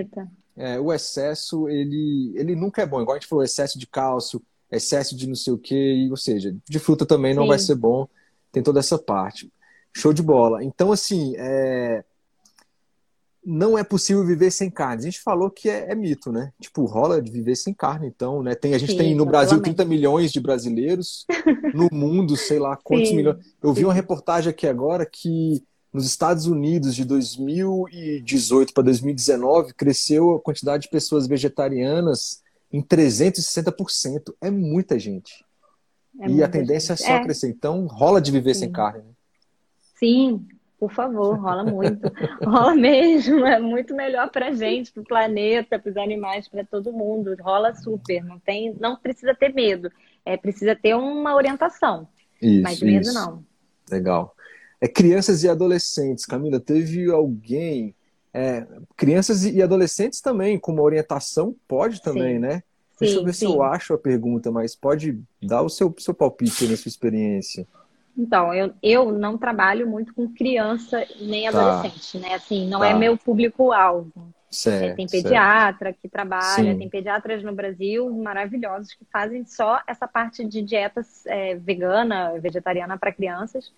[0.56, 3.02] é, o excesso ele, ele nunca é bom.
[3.02, 4.40] Igual a gente falou, excesso de cálcio,
[4.70, 7.48] excesso de não sei o que, ou seja, de fruta também não Sim.
[7.48, 8.08] vai ser bom.
[8.50, 9.52] Tem toda essa parte.
[9.94, 10.64] Show de bola.
[10.64, 12.04] Então, assim, é
[13.44, 15.02] não é possível viver sem carne.
[15.02, 16.52] A gente falou que é, é, mito, né?
[16.60, 18.54] Tipo, rola de viver sem carne, então, né?
[18.54, 21.26] Tem, a gente Sim, tem no Brasil 30 milhões de brasileiros,
[21.74, 23.16] no mundo, sei lá quantos Sim.
[23.16, 23.38] milhões.
[23.60, 25.62] Eu vi uma reportagem aqui agora que
[25.92, 34.32] nos Estados Unidos, de 2018 para 2019, cresceu a quantidade de pessoas vegetarianas em 360%.
[34.40, 35.44] É muita gente.
[36.20, 37.04] É e a tendência gente.
[37.04, 37.24] é só é.
[37.24, 37.48] crescer.
[37.48, 38.60] Então, rola de viver Sim.
[38.60, 39.00] sem carne.
[39.00, 39.10] Né?
[40.02, 40.44] Sim,
[40.80, 42.00] por favor, rola muito.
[42.44, 47.36] rola mesmo, é muito melhor pra gente, pro planeta, pros animais, para todo mundo.
[47.40, 49.92] Rola super, não tem, não precisa ter medo.
[50.26, 52.08] É, precisa ter uma orientação.
[52.40, 53.14] Isso, mas medo isso.
[53.14, 53.44] não.
[53.88, 54.34] Legal.
[54.80, 56.24] É crianças e adolescentes.
[56.24, 57.94] Camila, teve alguém
[58.34, 62.40] é, crianças e adolescentes também, com uma orientação, pode também, sim.
[62.40, 62.54] né?
[62.54, 63.46] Sim, Deixa eu ver sim.
[63.46, 67.68] se eu acho a pergunta, mas pode dar o seu, seu palpite na sua experiência.
[68.16, 71.58] Então, eu, eu não trabalho muito com criança nem tá.
[71.58, 72.34] adolescente, né?
[72.34, 72.96] Assim, não é tá.
[72.96, 74.12] é meu público-alvo.
[74.66, 75.98] É, tem pediatra certo.
[76.02, 76.78] que trabalha, Sim.
[76.78, 82.98] tem pediatras no Brasil maravilhosos que fazem só essa parte de dieta é, vegana, vegetariana
[82.98, 83.72] para crianças.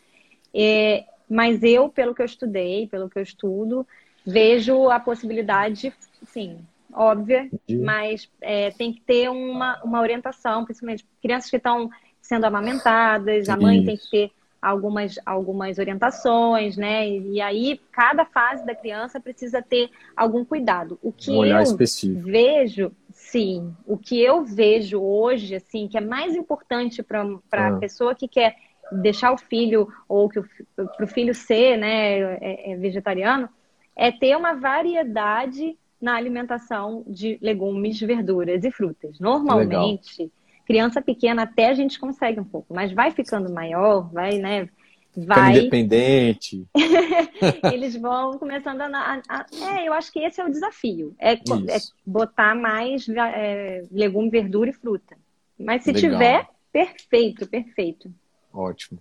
[0.53, 3.87] É, mas eu, pelo que eu estudei, pelo que eu estudo,
[4.27, 5.95] vejo a possibilidade,
[6.27, 6.59] sim,
[6.93, 7.49] óbvia,
[7.81, 11.89] mas é, tem que ter uma, uma orientação, principalmente crianças que estão
[12.25, 13.87] sendo amamentadas, a mãe Isso.
[13.87, 17.07] tem que ter algumas, algumas orientações, né?
[17.07, 20.99] E, aí, cada fase da criança precisa ter algum cuidado.
[21.03, 22.23] O que um eu específico.
[22.23, 27.21] vejo, sim, o que eu vejo hoje, assim, que é mais importante para
[27.53, 27.77] a ah.
[27.77, 28.57] pessoa que quer
[28.91, 30.41] deixar o filho, ou que
[30.75, 33.51] para o filho ser né, é, é vegetariano,
[33.95, 39.21] é ter uma variedade na alimentação de legumes, verduras e frutas.
[39.21, 40.23] Normalmente.
[40.23, 44.69] Legal criança pequena até a gente consegue um pouco, mas vai ficando maior, vai, né?
[45.17, 45.59] Vai.
[45.59, 46.67] independente.
[47.73, 49.47] Eles vão começando a, a, a,
[49.77, 51.15] É, eu acho que esse é o desafio.
[51.19, 55.17] É, é botar mais é, legume, verdura e fruta.
[55.59, 56.11] Mas se Legal.
[56.11, 58.13] tiver, perfeito, perfeito.
[58.53, 59.01] Ótimo.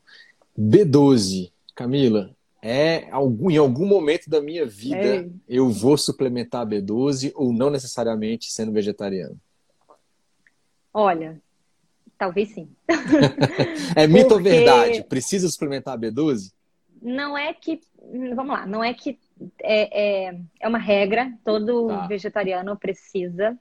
[0.58, 2.30] B12, Camila,
[2.62, 5.30] é algum, em algum momento da minha vida é.
[5.50, 9.38] eu vou suplementar B12 ou não necessariamente sendo vegetariano?
[10.94, 11.42] Olha,
[12.24, 12.70] Talvez sim.
[13.98, 14.34] é mito Porque...
[14.34, 15.04] ou verdade?
[15.04, 16.54] Precisa suplementar B12?
[17.02, 17.82] Não é que.
[18.34, 19.20] Vamos lá, não é que
[19.62, 22.08] é, é, é uma regra, todo tá.
[22.08, 23.58] vegetariano precisa,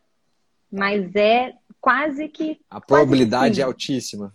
[0.70, 2.60] mas é quase que.
[2.70, 4.32] A probabilidade é altíssima.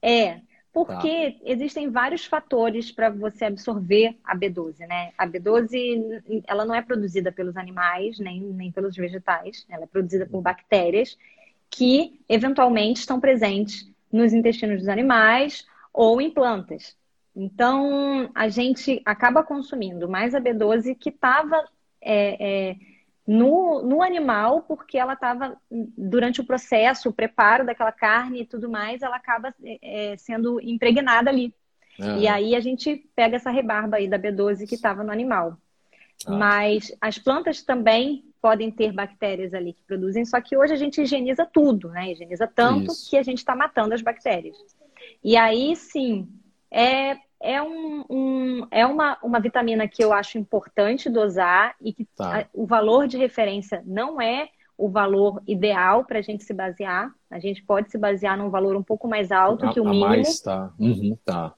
[0.00, 0.40] É,
[0.72, 1.38] porque tá.
[1.44, 5.12] existem vários fatores para você absorver a B12, né?
[5.18, 10.24] A B12, ela não é produzida pelos animais, nem, nem pelos vegetais, ela é produzida
[10.24, 11.18] por bactérias
[11.70, 16.96] que eventualmente estão presentes nos intestinos dos animais ou em plantas.
[17.34, 21.64] Então, a gente acaba consumindo mais a B12 que estava
[22.00, 22.76] é, é,
[23.26, 28.68] no, no animal, porque ela estava, durante o processo, o preparo daquela carne e tudo
[28.68, 31.54] mais, ela acaba é, sendo impregnada ali.
[32.20, 35.58] E aí a gente pega essa rebarba aí da B12 que estava no animal.
[36.26, 36.32] Ah.
[36.32, 41.00] Mas as plantas também podem ter bactérias ali que produzem, só que hoje a gente
[41.00, 42.12] higieniza tudo, né?
[42.12, 43.10] Higieniza tanto Isso.
[43.10, 44.56] que a gente está matando as bactérias.
[45.22, 46.28] E aí sim,
[46.70, 52.04] é, é, um, um, é uma, uma vitamina que eu acho importante dosar e que
[52.16, 52.40] tá.
[52.40, 57.12] a, o valor de referência não é o valor ideal para a gente se basear.
[57.28, 60.06] A gente pode se basear num valor um pouco mais alto a, que o mínimo.
[60.06, 60.72] Mais, tá.
[60.78, 61.52] Uhum, tá.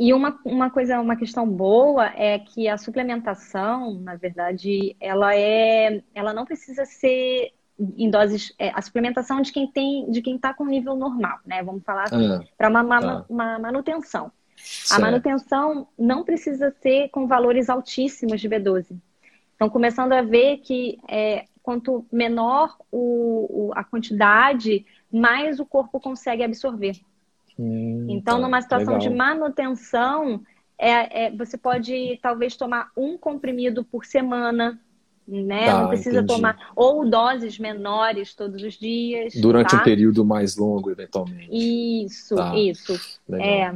[0.00, 6.02] E uma, uma coisa, uma questão boa é que a suplementação, na verdade, ela é,
[6.14, 7.52] ela não precisa ser
[7.98, 11.62] em doses, é, a suplementação de quem tem, de quem está com nível normal, né?
[11.62, 13.26] Vamos falar assim, ah, para uma, uma, tá.
[13.28, 14.32] uma, manutenção.
[14.56, 14.98] Certo.
[14.98, 18.98] A manutenção não precisa ser com valores altíssimos de B12.
[19.54, 26.00] Então, começando a ver que é, quanto menor o, o, a quantidade, mais o corpo
[26.00, 26.98] consegue absorver.
[27.60, 28.42] Hum, então, tá.
[28.42, 29.10] numa situação Legal.
[29.10, 30.40] de manutenção,
[30.78, 34.80] é, é, você pode talvez tomar um comprimido por semana,
[35.28, 35.66] né?
[35.66, 36.34] Tá, não precisa entendi.
[36.34, 39.34] tomar ou doses menores todos os dias.
[39.34, 39.76] Durante tá?
[39.76, 41.50] um período mais longo, eventualmente.
[41.52, 42.56] Isso, tá.
[42.56, 42.98] isso.
[43.34, 43.74] É.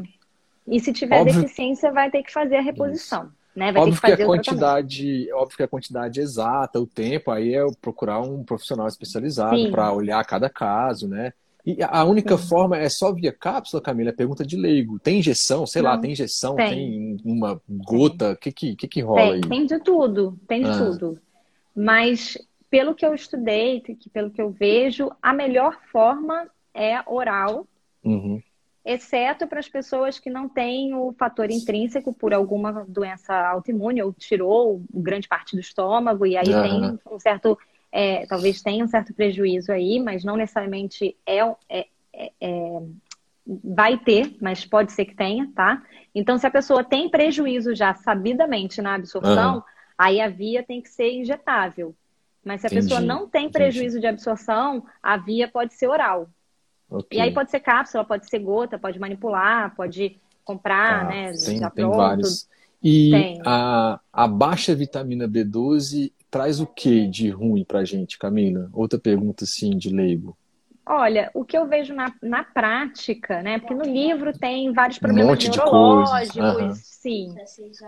[0.66, 1.42] E se tiver óbvio...
[1.42, 3.30] deficiência, vai ter que fazer a reposição.
[3.54, 3.70] Né?
[3.70, 7.64] Vai óbvio que, que a quantidade, óbvio que a quantidade exata, o tempo, aí é
[7.82, 11.34] procurar um profissional especializado para olhar cada caso, né?
[11.66, 12.46] E a única Sim.
[12.46, 14.10] forma é só via cápsula, Camila?
[14.10, 14.98] É pergunta de leigo.
[14.98, 15.66] Tem injeção?
[15.66, 15.90] Sei Não.
[15.90, 16.56] lá, tem injeção?
[16.56, 18.32] Tem, tem uma gota?
[18.32, 19.40] O que, que, que, rola tem, aí?
[19.40, 20.78] Tem de tudo, tem de ah.
[20.78, 21.18] tudo.
[21.74, 22.36] Mas
[22.74, 27.68] pelo que eu estudei, pelo que eu vejo, a melhor forma é oral,
[28.04, 28.42] uhum.
[28.84, 34.12] exceto para as pessoas que não têm o fator intrínseco por alguma doença autoimune ou
[34.12, 36.62] tirou grande parte do estômago e aí uhum.
[36.96, 37.56] tem um certo,
[37.96, 41.38] é, talvez tenha um certo prejuízo aí, mas não necessariamente é,
[41.68, 42.82] é, é, é
[43.62, 45.82] vai ter, mas pode ser que tenha, tá?
[46.14, 49.62] Então, se a pessoa tem prejuízo já sabidamente na absorção, uhum.
[49.96, 51.94] Aí a via tem que ser injetável.
[52.44, 52.82] Mas se a Entendi.
[52.82, 54.00] pessoa não tem prejuízo Entendi.
[54.00, 56.28] de absorção, a via pode ser oral.
[56.90, 57.18] Okay.
[57.18, 61.32] E aí pode ser cápsula, pode ser gota, pode manipular, pode comprar, ah, né?
[61.32, 62.46] Tem, já tem vários.
[62.82, 63.42] E tem.
[63.46, 68.68] A, a baixa vitamina B12 traz o que de ruim pra gente, Camila?
[68.72, 70.36] Outra pergunta, assim, de leigo.
[70.84, 73.60] Olha, o que eu vejo na, na prática, né?
[73.60, 76.74] Porque no livro tem vários problemas um neurológicos, uhum.
[76.74, 77.34] sim.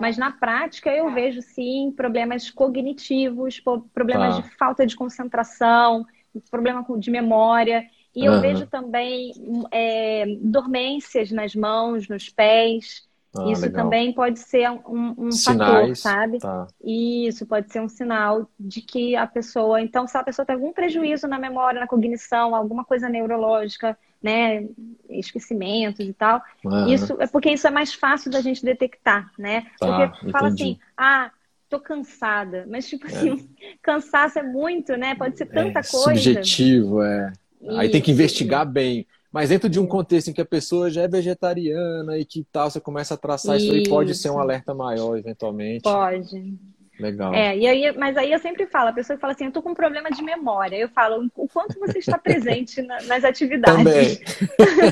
[0.01, 3.61] Mas na prática eu vejo sim problemas cognitivos,
[3.92, 4.42] problemas tá.
[4.42, 6.07] de falta de concentração,
[6.49, 7.84] problema de memória.
[8.14, 8.34] E uhum.
[8.36, 9.32] eu vejo também
[9.72, 13.09] é, dormências nas mãos, nos pés.
[13.39, 13.84] Ah, Isso legal.
[13.84, 16.39] também pode ser um, um Sinais, fator, sabe?
[16.39, 16.66] Tá.
[16.82, 19.80] Isso pode ser um sinal de que a pessoa.
[19.80, 24.66] Então, se a pessoa tem algum prejuízo na memória, na cognição, alguma coisa neurológica, né?
[25.09, 26.43] Esquecimentos e tal.
[26.89, 29.66] Isso é porque isso é mais fácil da gente detectar, né?
[29.78, 30.62] Tá, porque fala entendi.
[30.62, 31.30] assim, ah,
[31.68, 32.66] tô cansada.
[32.68, 33.11] Mas, tipo é.
[33.11, 33.49] assim,
[33.82, 35.14] cansaço é muito, né?
[35.14, 36.20] Pode ser tanta é, coisa.
[36.20, 37.32] Subjetivo, é.
[37.61, 37.78] Isso.
[37.78, 39.07] Aí tem que investigar bem.
[39.37, 42.70] Mas dentro de um contexto em que a pessoa já é vegetariana e que tal,
[42.70, 45.82] você começa a traçar isso, isso aí, pode ser um alerta maior, eventualmente.
[45.82, 46.55] Pode.
[46.99, 47.34] Legal.
[47.34, 49.72] É, e aí, mas aí eu sempre falo, a pessoa fala assim, eu tô com
[49.72, 50.78] um problema de memória.
[50.78, 53.76] Eu falo, o quanto você está presente na, nas atividades.
[53.76, 54.18] Também.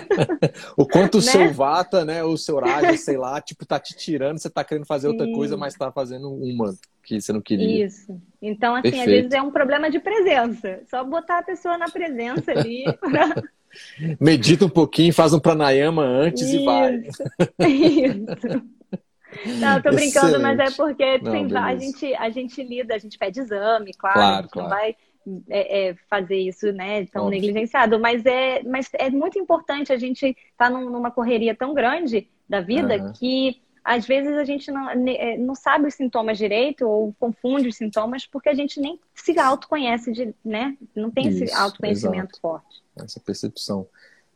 [0.77, 1.27] o quanto o né?
[1.27, 4.85] seu vata, né, o seu raja, sei lá, tipo, tá te tirando, você tá querendo
[4.85, 5.33] fazer outra Sim.
[5.33, 7.87] coisa, mas tá fazendo uma que você não queria.
[7.87, 8.21] Isso.
[8.43, 9.09] Então, assim, Perfeito.
[9.09, 10.83] às vezes é um problema de presença.
[10.91, 13.43] Só botar a pessoa na presença ali pra...
[14.21, 16.57] Medita um pouquinho, faz um pranayama antes Isso.
[16.57, 16.97] e vai.
[16.97, 18.63] Isso.
[19.59, 23.19] Não, tô brincando, mas é porque não, tem, a, gente, a gente lida, a gente
[23.19, 24.69] pede exame, claro, claro a gente claro.
[24.69, 24.97] não vai
[25.49, 27.41] é, é, fazer isso né, tão Óbvio.
[27.41, 31.75] negligenciado, mas é, mas é muito importante a gente estar tá num, numa correria tão
[31.75, 33.13] grande da vida uhum.
[33.13, 37.77] que às vezes a gente não, é, não sabe os sintomas direito ou confunde os
[37.77, 40.77] sintomas porque a gente nem se autoconhece, de, né?
[40.95, 42.41] Não tem Isso, esse autoconhecimento exato.
[42.41, 43.87] forte essa percepção.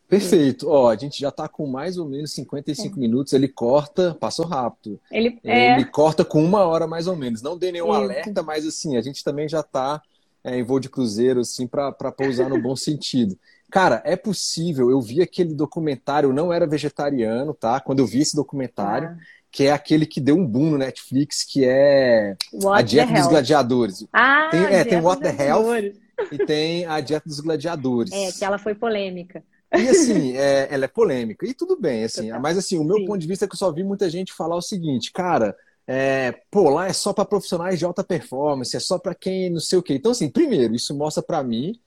[0.08, 0.68] Perfeito.
[0.68, 2.98] Ó, a gente já está com mais ou menos 55 é.
[2.98, 3.32] minutos.
[3.32, 4.98] Ele corta, passou rápido.
[5.10, 5.74] Ele, é...
[5.74, 7.42] ele corta com uma hora mais ou menos.
[7.42, 7.94] Não dei nenhum Isso.
[7.94, 10.02] alerta, mas assim, a gente também já está
[10.42, 13.38] é, em voo de cruzeiro, assim, para pousar no bom sentido.
[13.70, 14.90] Cara, é possível.
[14.90, 17.78] Eu vi aquele documentário, não era vegetariano, tá?
[17.78, 19.18] Quando eu vi esse documentário, ah.
[19.50, 23.26] Que é aquele que deu um boom no Netflix, que é What A Dieta dos
[23.26, 24.06] Gladiadores.
[24.12, 25.94] Ah, tem, é, tem What the Health
[26.32, 28.12] e tem a Dieta dos Gladiadores.
[28.12, 29.42] É, que ela foi polêmica.
[29.74, 31.46] E assim, é, ela é polêmica.
[31.46, 32.30] E tudo bem, assim.
[32.40, 33.06] Mas assim, o meu Sim.
[33.06, 36.32] ponto de vista é que eu só vi muita gente falar o seguinte, cara, é,
[36.50, 39.78] pô, lá é só para profissionais de alta performance, é só para quem não sei
[39.78, 39.94] o quê.
[39.94, 41.78] Então, assim, primeiro, isso mostra para mim,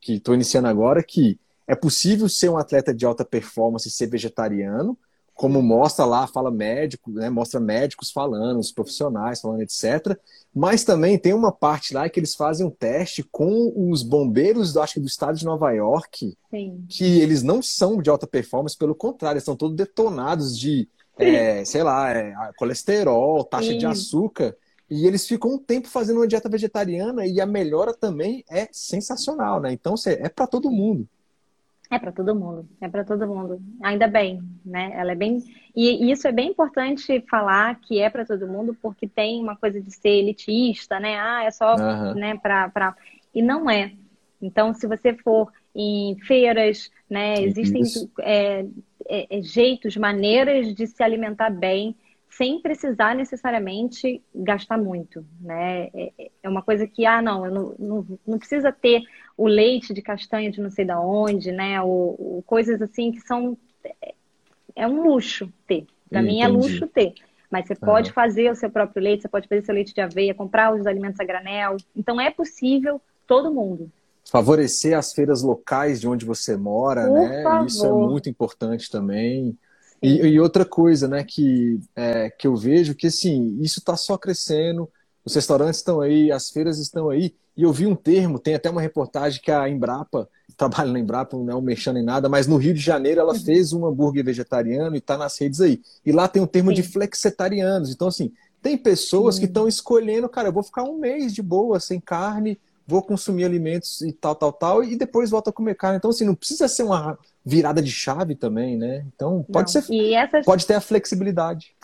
[0.00, 4.06] que estou iniciando agora, que é possível ser um atleta de alta performance e ser
[4.06, 4.96] vegetariano,
[5.38, 10.18] como mostra lá, fala médico, né, mostra médicos falando, os profissionais falando, etc.
[10.52, 14.94] Mas também tem uma parte lá que eles fazem um teste com os bombeiros, acho
[14.94, 16.84] que do estado de Nova York, Sim.
[16.88, 21.64] que eles não são de alta performance, pelo contrário, eles estão todos detonados de, é,
[21.64, 23.78] sei lá, é, colesterol, taxa Sim.
[23.78, 24.56] de açúcar.
[24.90, 29.60] E eles ficam um tempo fazendo uma dieta vegetariana e a melhora também é sensacional,
[29.60, 29.72] né?
[29.72, 31.06] Então é para todo mundo.
[31.90, 33.62] É para todo mundo, é para todo mundo.
[33.82, 34.92] Ainda bem, né?
[34.94, 35.42] Ela é bem
[35.74, 39.80] e isso é bem importante falar que é para todo mundo, porque tem uma coisa
[39.80, 41.18] de ser elitista, né?
[41.18, 42.14] Ah, é só, uhum.
[42.14, 42.36] né?
[42.36, 42.94] Para para
[43.34, 43.92] e não é.
[44.40, 47.82] Então, se você for em feiras, né, existem
[48.20, 48.66] é,
[49.08, 51.96] é, é, jeitos, maneiras de se alimentar bem
[52.28, 55.88] sem precisar necessariamente gastar muito, né?
[55.94, 59.02] É, é uma coisa que, ah, não, eu não, não, não precisa ter
[59.38, 61.80] o leite de castanha de não sei da onde, né?
[61.80, 63.56] Ou, ou coisas assim que são...
[64.76, 65.86] É um luxo ter.
[66.10, 67.14] Para mim é luxo ter.
[67.50, 70.34] Mas você pode fazer o seu próprio leite, você pode fazer seu leite de aveia,
[70.34, 71.76] comprar os alimentos a granel.
[71.96, 73.90] Então é possível todo mundo.
[74.30, 77.42] Favorecer as feiras locais de onde você mora, Por né?
[77.42, 77.66] Favor.
[77.66, 79.56] Isso é muito importante também.
[80.02, 84.16] E, e, outra coisa, né, que, é, que eu vejo que assim, isso está só
[84.16, 84.88] crescendo,
[85.28, 88.70] os restaurantes estão aí, as feiras estão aí, e eu vi um termo, tem até
[88.70, 92.56] uma reportagem que a Embrapa, trabalha na Embrapa, não é mexendo em nada, mas no
[92.56, 93.40] Rio de Janeiro ela uhum.
[93.40, 95.80] fez um hambúrguer vegetariano e está nas redes aí.
[96.04, 96.76] E lá tem um termo Sim.
[96.76, 97.90] de flexetarianos.
[97.90, 99.40] Então, assim, tem pessoas uhum.
[99.40, 103.44] que estão escolhendo, cara, eu vou ficar um mês de boa, sem carne, vou consumir
[103.44, 105.98] alimentos e tal, tal, tal, e depois volto a comer carne.
[105.98, 109.04] Então, assim, não precisa ser uma virada de chave também, né?
[109.14, 109.82] Então, pode não.
[109.82, 110.12] ser.
[110.14, 110.44] Essas...
[110.44, 111.76] Pode ter a flexibilidade.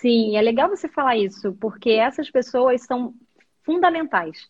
[0.00, 3.14] Sim, é legal você falar isso, porque essas pessoas são
[3.64, 4.48] fundamentais.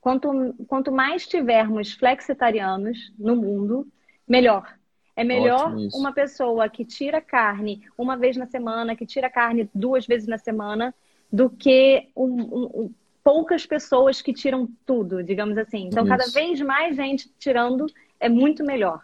[0.00, 3.86] Quanto, quanto mais tivermos flexitarianos no mundo,
[4.26, 4.76] melhor.
[5.14, 10.06] É melhor uma pessoa que tira carne uma vez na semana, que tira carne duas
[10.06, 10.92] vezes na semana,
[11.32, 15.86] do que um, um, poucas pessoas que tiram tudo, digamos assim.
[15.86, 16.16] Então, Isso.
[16.16, 17.86] cada vez mais gente tirando
[18.18, 19.02] é muito melhor.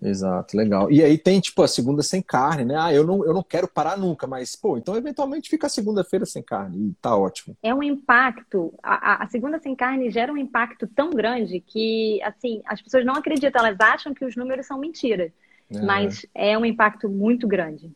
[0.00, 0.90] Exato, legal.
[0.90, 2.76] E aí tem, tipo, a segunda sem carne, né?
[2.78, 6.24] Ah, eu não, eu não quero parar nunca, mas, pô, então eventualmente fica a segunda-feira
[6.24, 7.56] sem carne e tá ótimo.
[7.62, 12.62] É um impacto, a, a, segunda sem carne gera um impacto tão grande que, assim,
[12.66, 15.32] as pessoas não acreditam, elas acham que os números são mentira,
[15.68, 15.80] é.
[15.82, 17.90] mas é um impacto muito grande.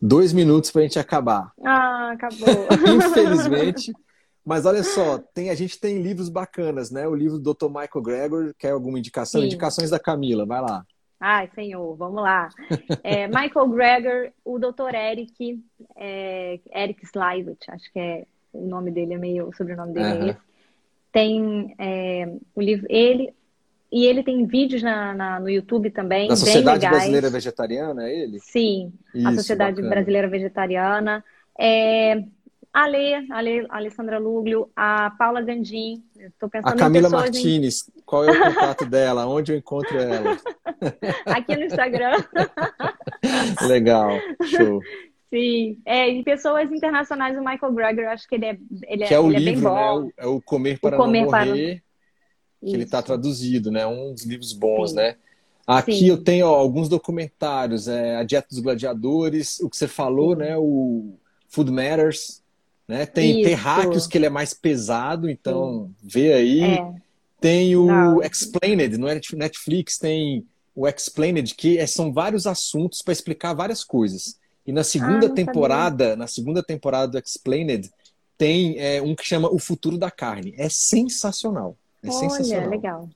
[0.00, 1.52] Dois minutos pra gente acabar.
[1.64, 2.48] Ah, acabou.
[2.96, 3.92] Infelizmente.
[4.44, 7.06] Mas olha só, tem, a gente tem livros bacanas, né?
[7.06, 7.66] O livro do Dr.
[7.66, 9.40] Michael Gregor, quer alguma indicação?
[9.40, 9.46] Sim.
[9.46, 10.86] Indicações da Camila, vai lá.
[11.20, 12.48] Ai, senhor, vamos lá.
[13.02, 14.94] É, Michael Gregor, o Dr.
[14.94, 15.60] Eric,
[15.96, 20.26] é, Eric Slivich, acho que é o nome dele, é meio, o sobrenome dele uhum.
[20.26, 20.40] é esse.
[21.10, 23.34] Tem é, o livro, ele,
[23.90, 26.28] e ele tem vídeos na, na, no YouTube também.
[26.28, 28.38] Da Sociedade Brasileira Vegetariana, é ele?
[28.38, 29.94] Sim, Isso, a Sociedade bacana.
[29.94, 31.24] Brasileira Vegetariana.
[31.58, 32.22] É,
[32.72, 36.02] a Lê, a Lê, a Alessandra Luglio, a Paula Gandim.
[36.18, 38.00] Estou pensando a Camila Martinez, em...
[38.02, 39.26] qual é o contato dela?
[39.26, 40.36] Onde eu encontro ela?
[41.26, 42.22] Aqui no Instagram.
[43.66, 44.10] Legal,
[44.44, 44.80] show.
[45.30, 49.16] Sim, é, em pessoas internacionais, o Michael Greger, acho que ele é, ele que é,
[49.16, 50.00] é o livro, é bom.
[50.00, 50.10] Né?
[50.16, 51.82] É o Comer para o Comer Não Morrer,
[52.60, 52.70] para...
[52.70, 53.86] que ele está traduzido, né?
[53.86, 54.96] Um dos livros bons, Sim.
[54.96, 55.16] né?
[55.66, 56.08] Aqui Sim.
[56.08, 60.38] eu tenho ó, alguns documentários, é, A Dieta dos Gladiadores, o que você falou, Sim.
[60.38, 60.56] né?
[60.56, 62.42] O Food Matters,
[62.88, 63.04] né?
[63.04, 65.94] Tem Terráqueos, que ele é mais pesado, então Sim.
[66.02, 66.62] vê aí.
[66.62, 66.94] É.
[67.40, 68.22] Tem o Não.
[68.22, 74.38] Explained, no Netflix tem o Explained, que é, são vários assuntos para explicar várias coisas.
[74.66, 76.16] E na segunda ah, temporada, sabia.
[76.16, 77.90] na segunda temporada do Explained,
[78.36, 80.54] tem é, um que chama O Futuro da Carne.
[80.56, 81.76] É sensacional.
[82.02, 82.70] É Olha, sensacional.
[82.70, 83.08] legal.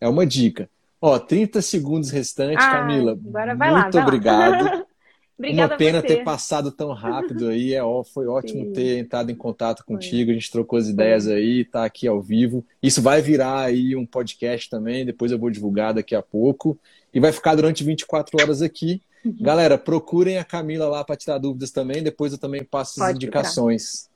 [0.00, 0.68] É uma dica.
[1.00, 3.12] Ó, 30 segundos restantes, ah, Camila.
[3.12, 4.64] Agora vai muito lá, vai obrigado.
[4.64, 4.86] Lá.
[5.38, 7.74] Obrigada Uma pena ter passado tão rápido aí.
[7.74, 7.80] É,
[8.12, 8.72] foi ótimo Sim.
[8.72, 10.30] ter entrado em contato contigo.
[10.30, 12.64] A gente trocou as ideias aí, tá aqui ao vivo.
[12.82, 15.04] Isso vai virar aí um podcast também.
[15.04, 16.78] Depois eu vou divulgar daqui a pouco.
[17.12, 19.02] E vai ficar durante 24 horas aqui.
[19.24, 19.36] Uhum.
[19.40, 22.02] Galera, procurem a Camila lá para tirar dúvidas também.
[22.02, 24.08] Depois eu também passo as indicações.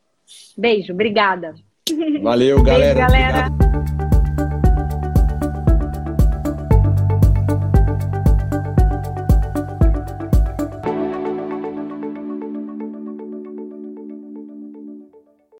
[0.56, 1.54] Beijo, obrigada.
[2.22, 2.94] Valeu, galera.
[2.94, 3.46] Beijo, galera.
[3.46, 3.77] Obrigado.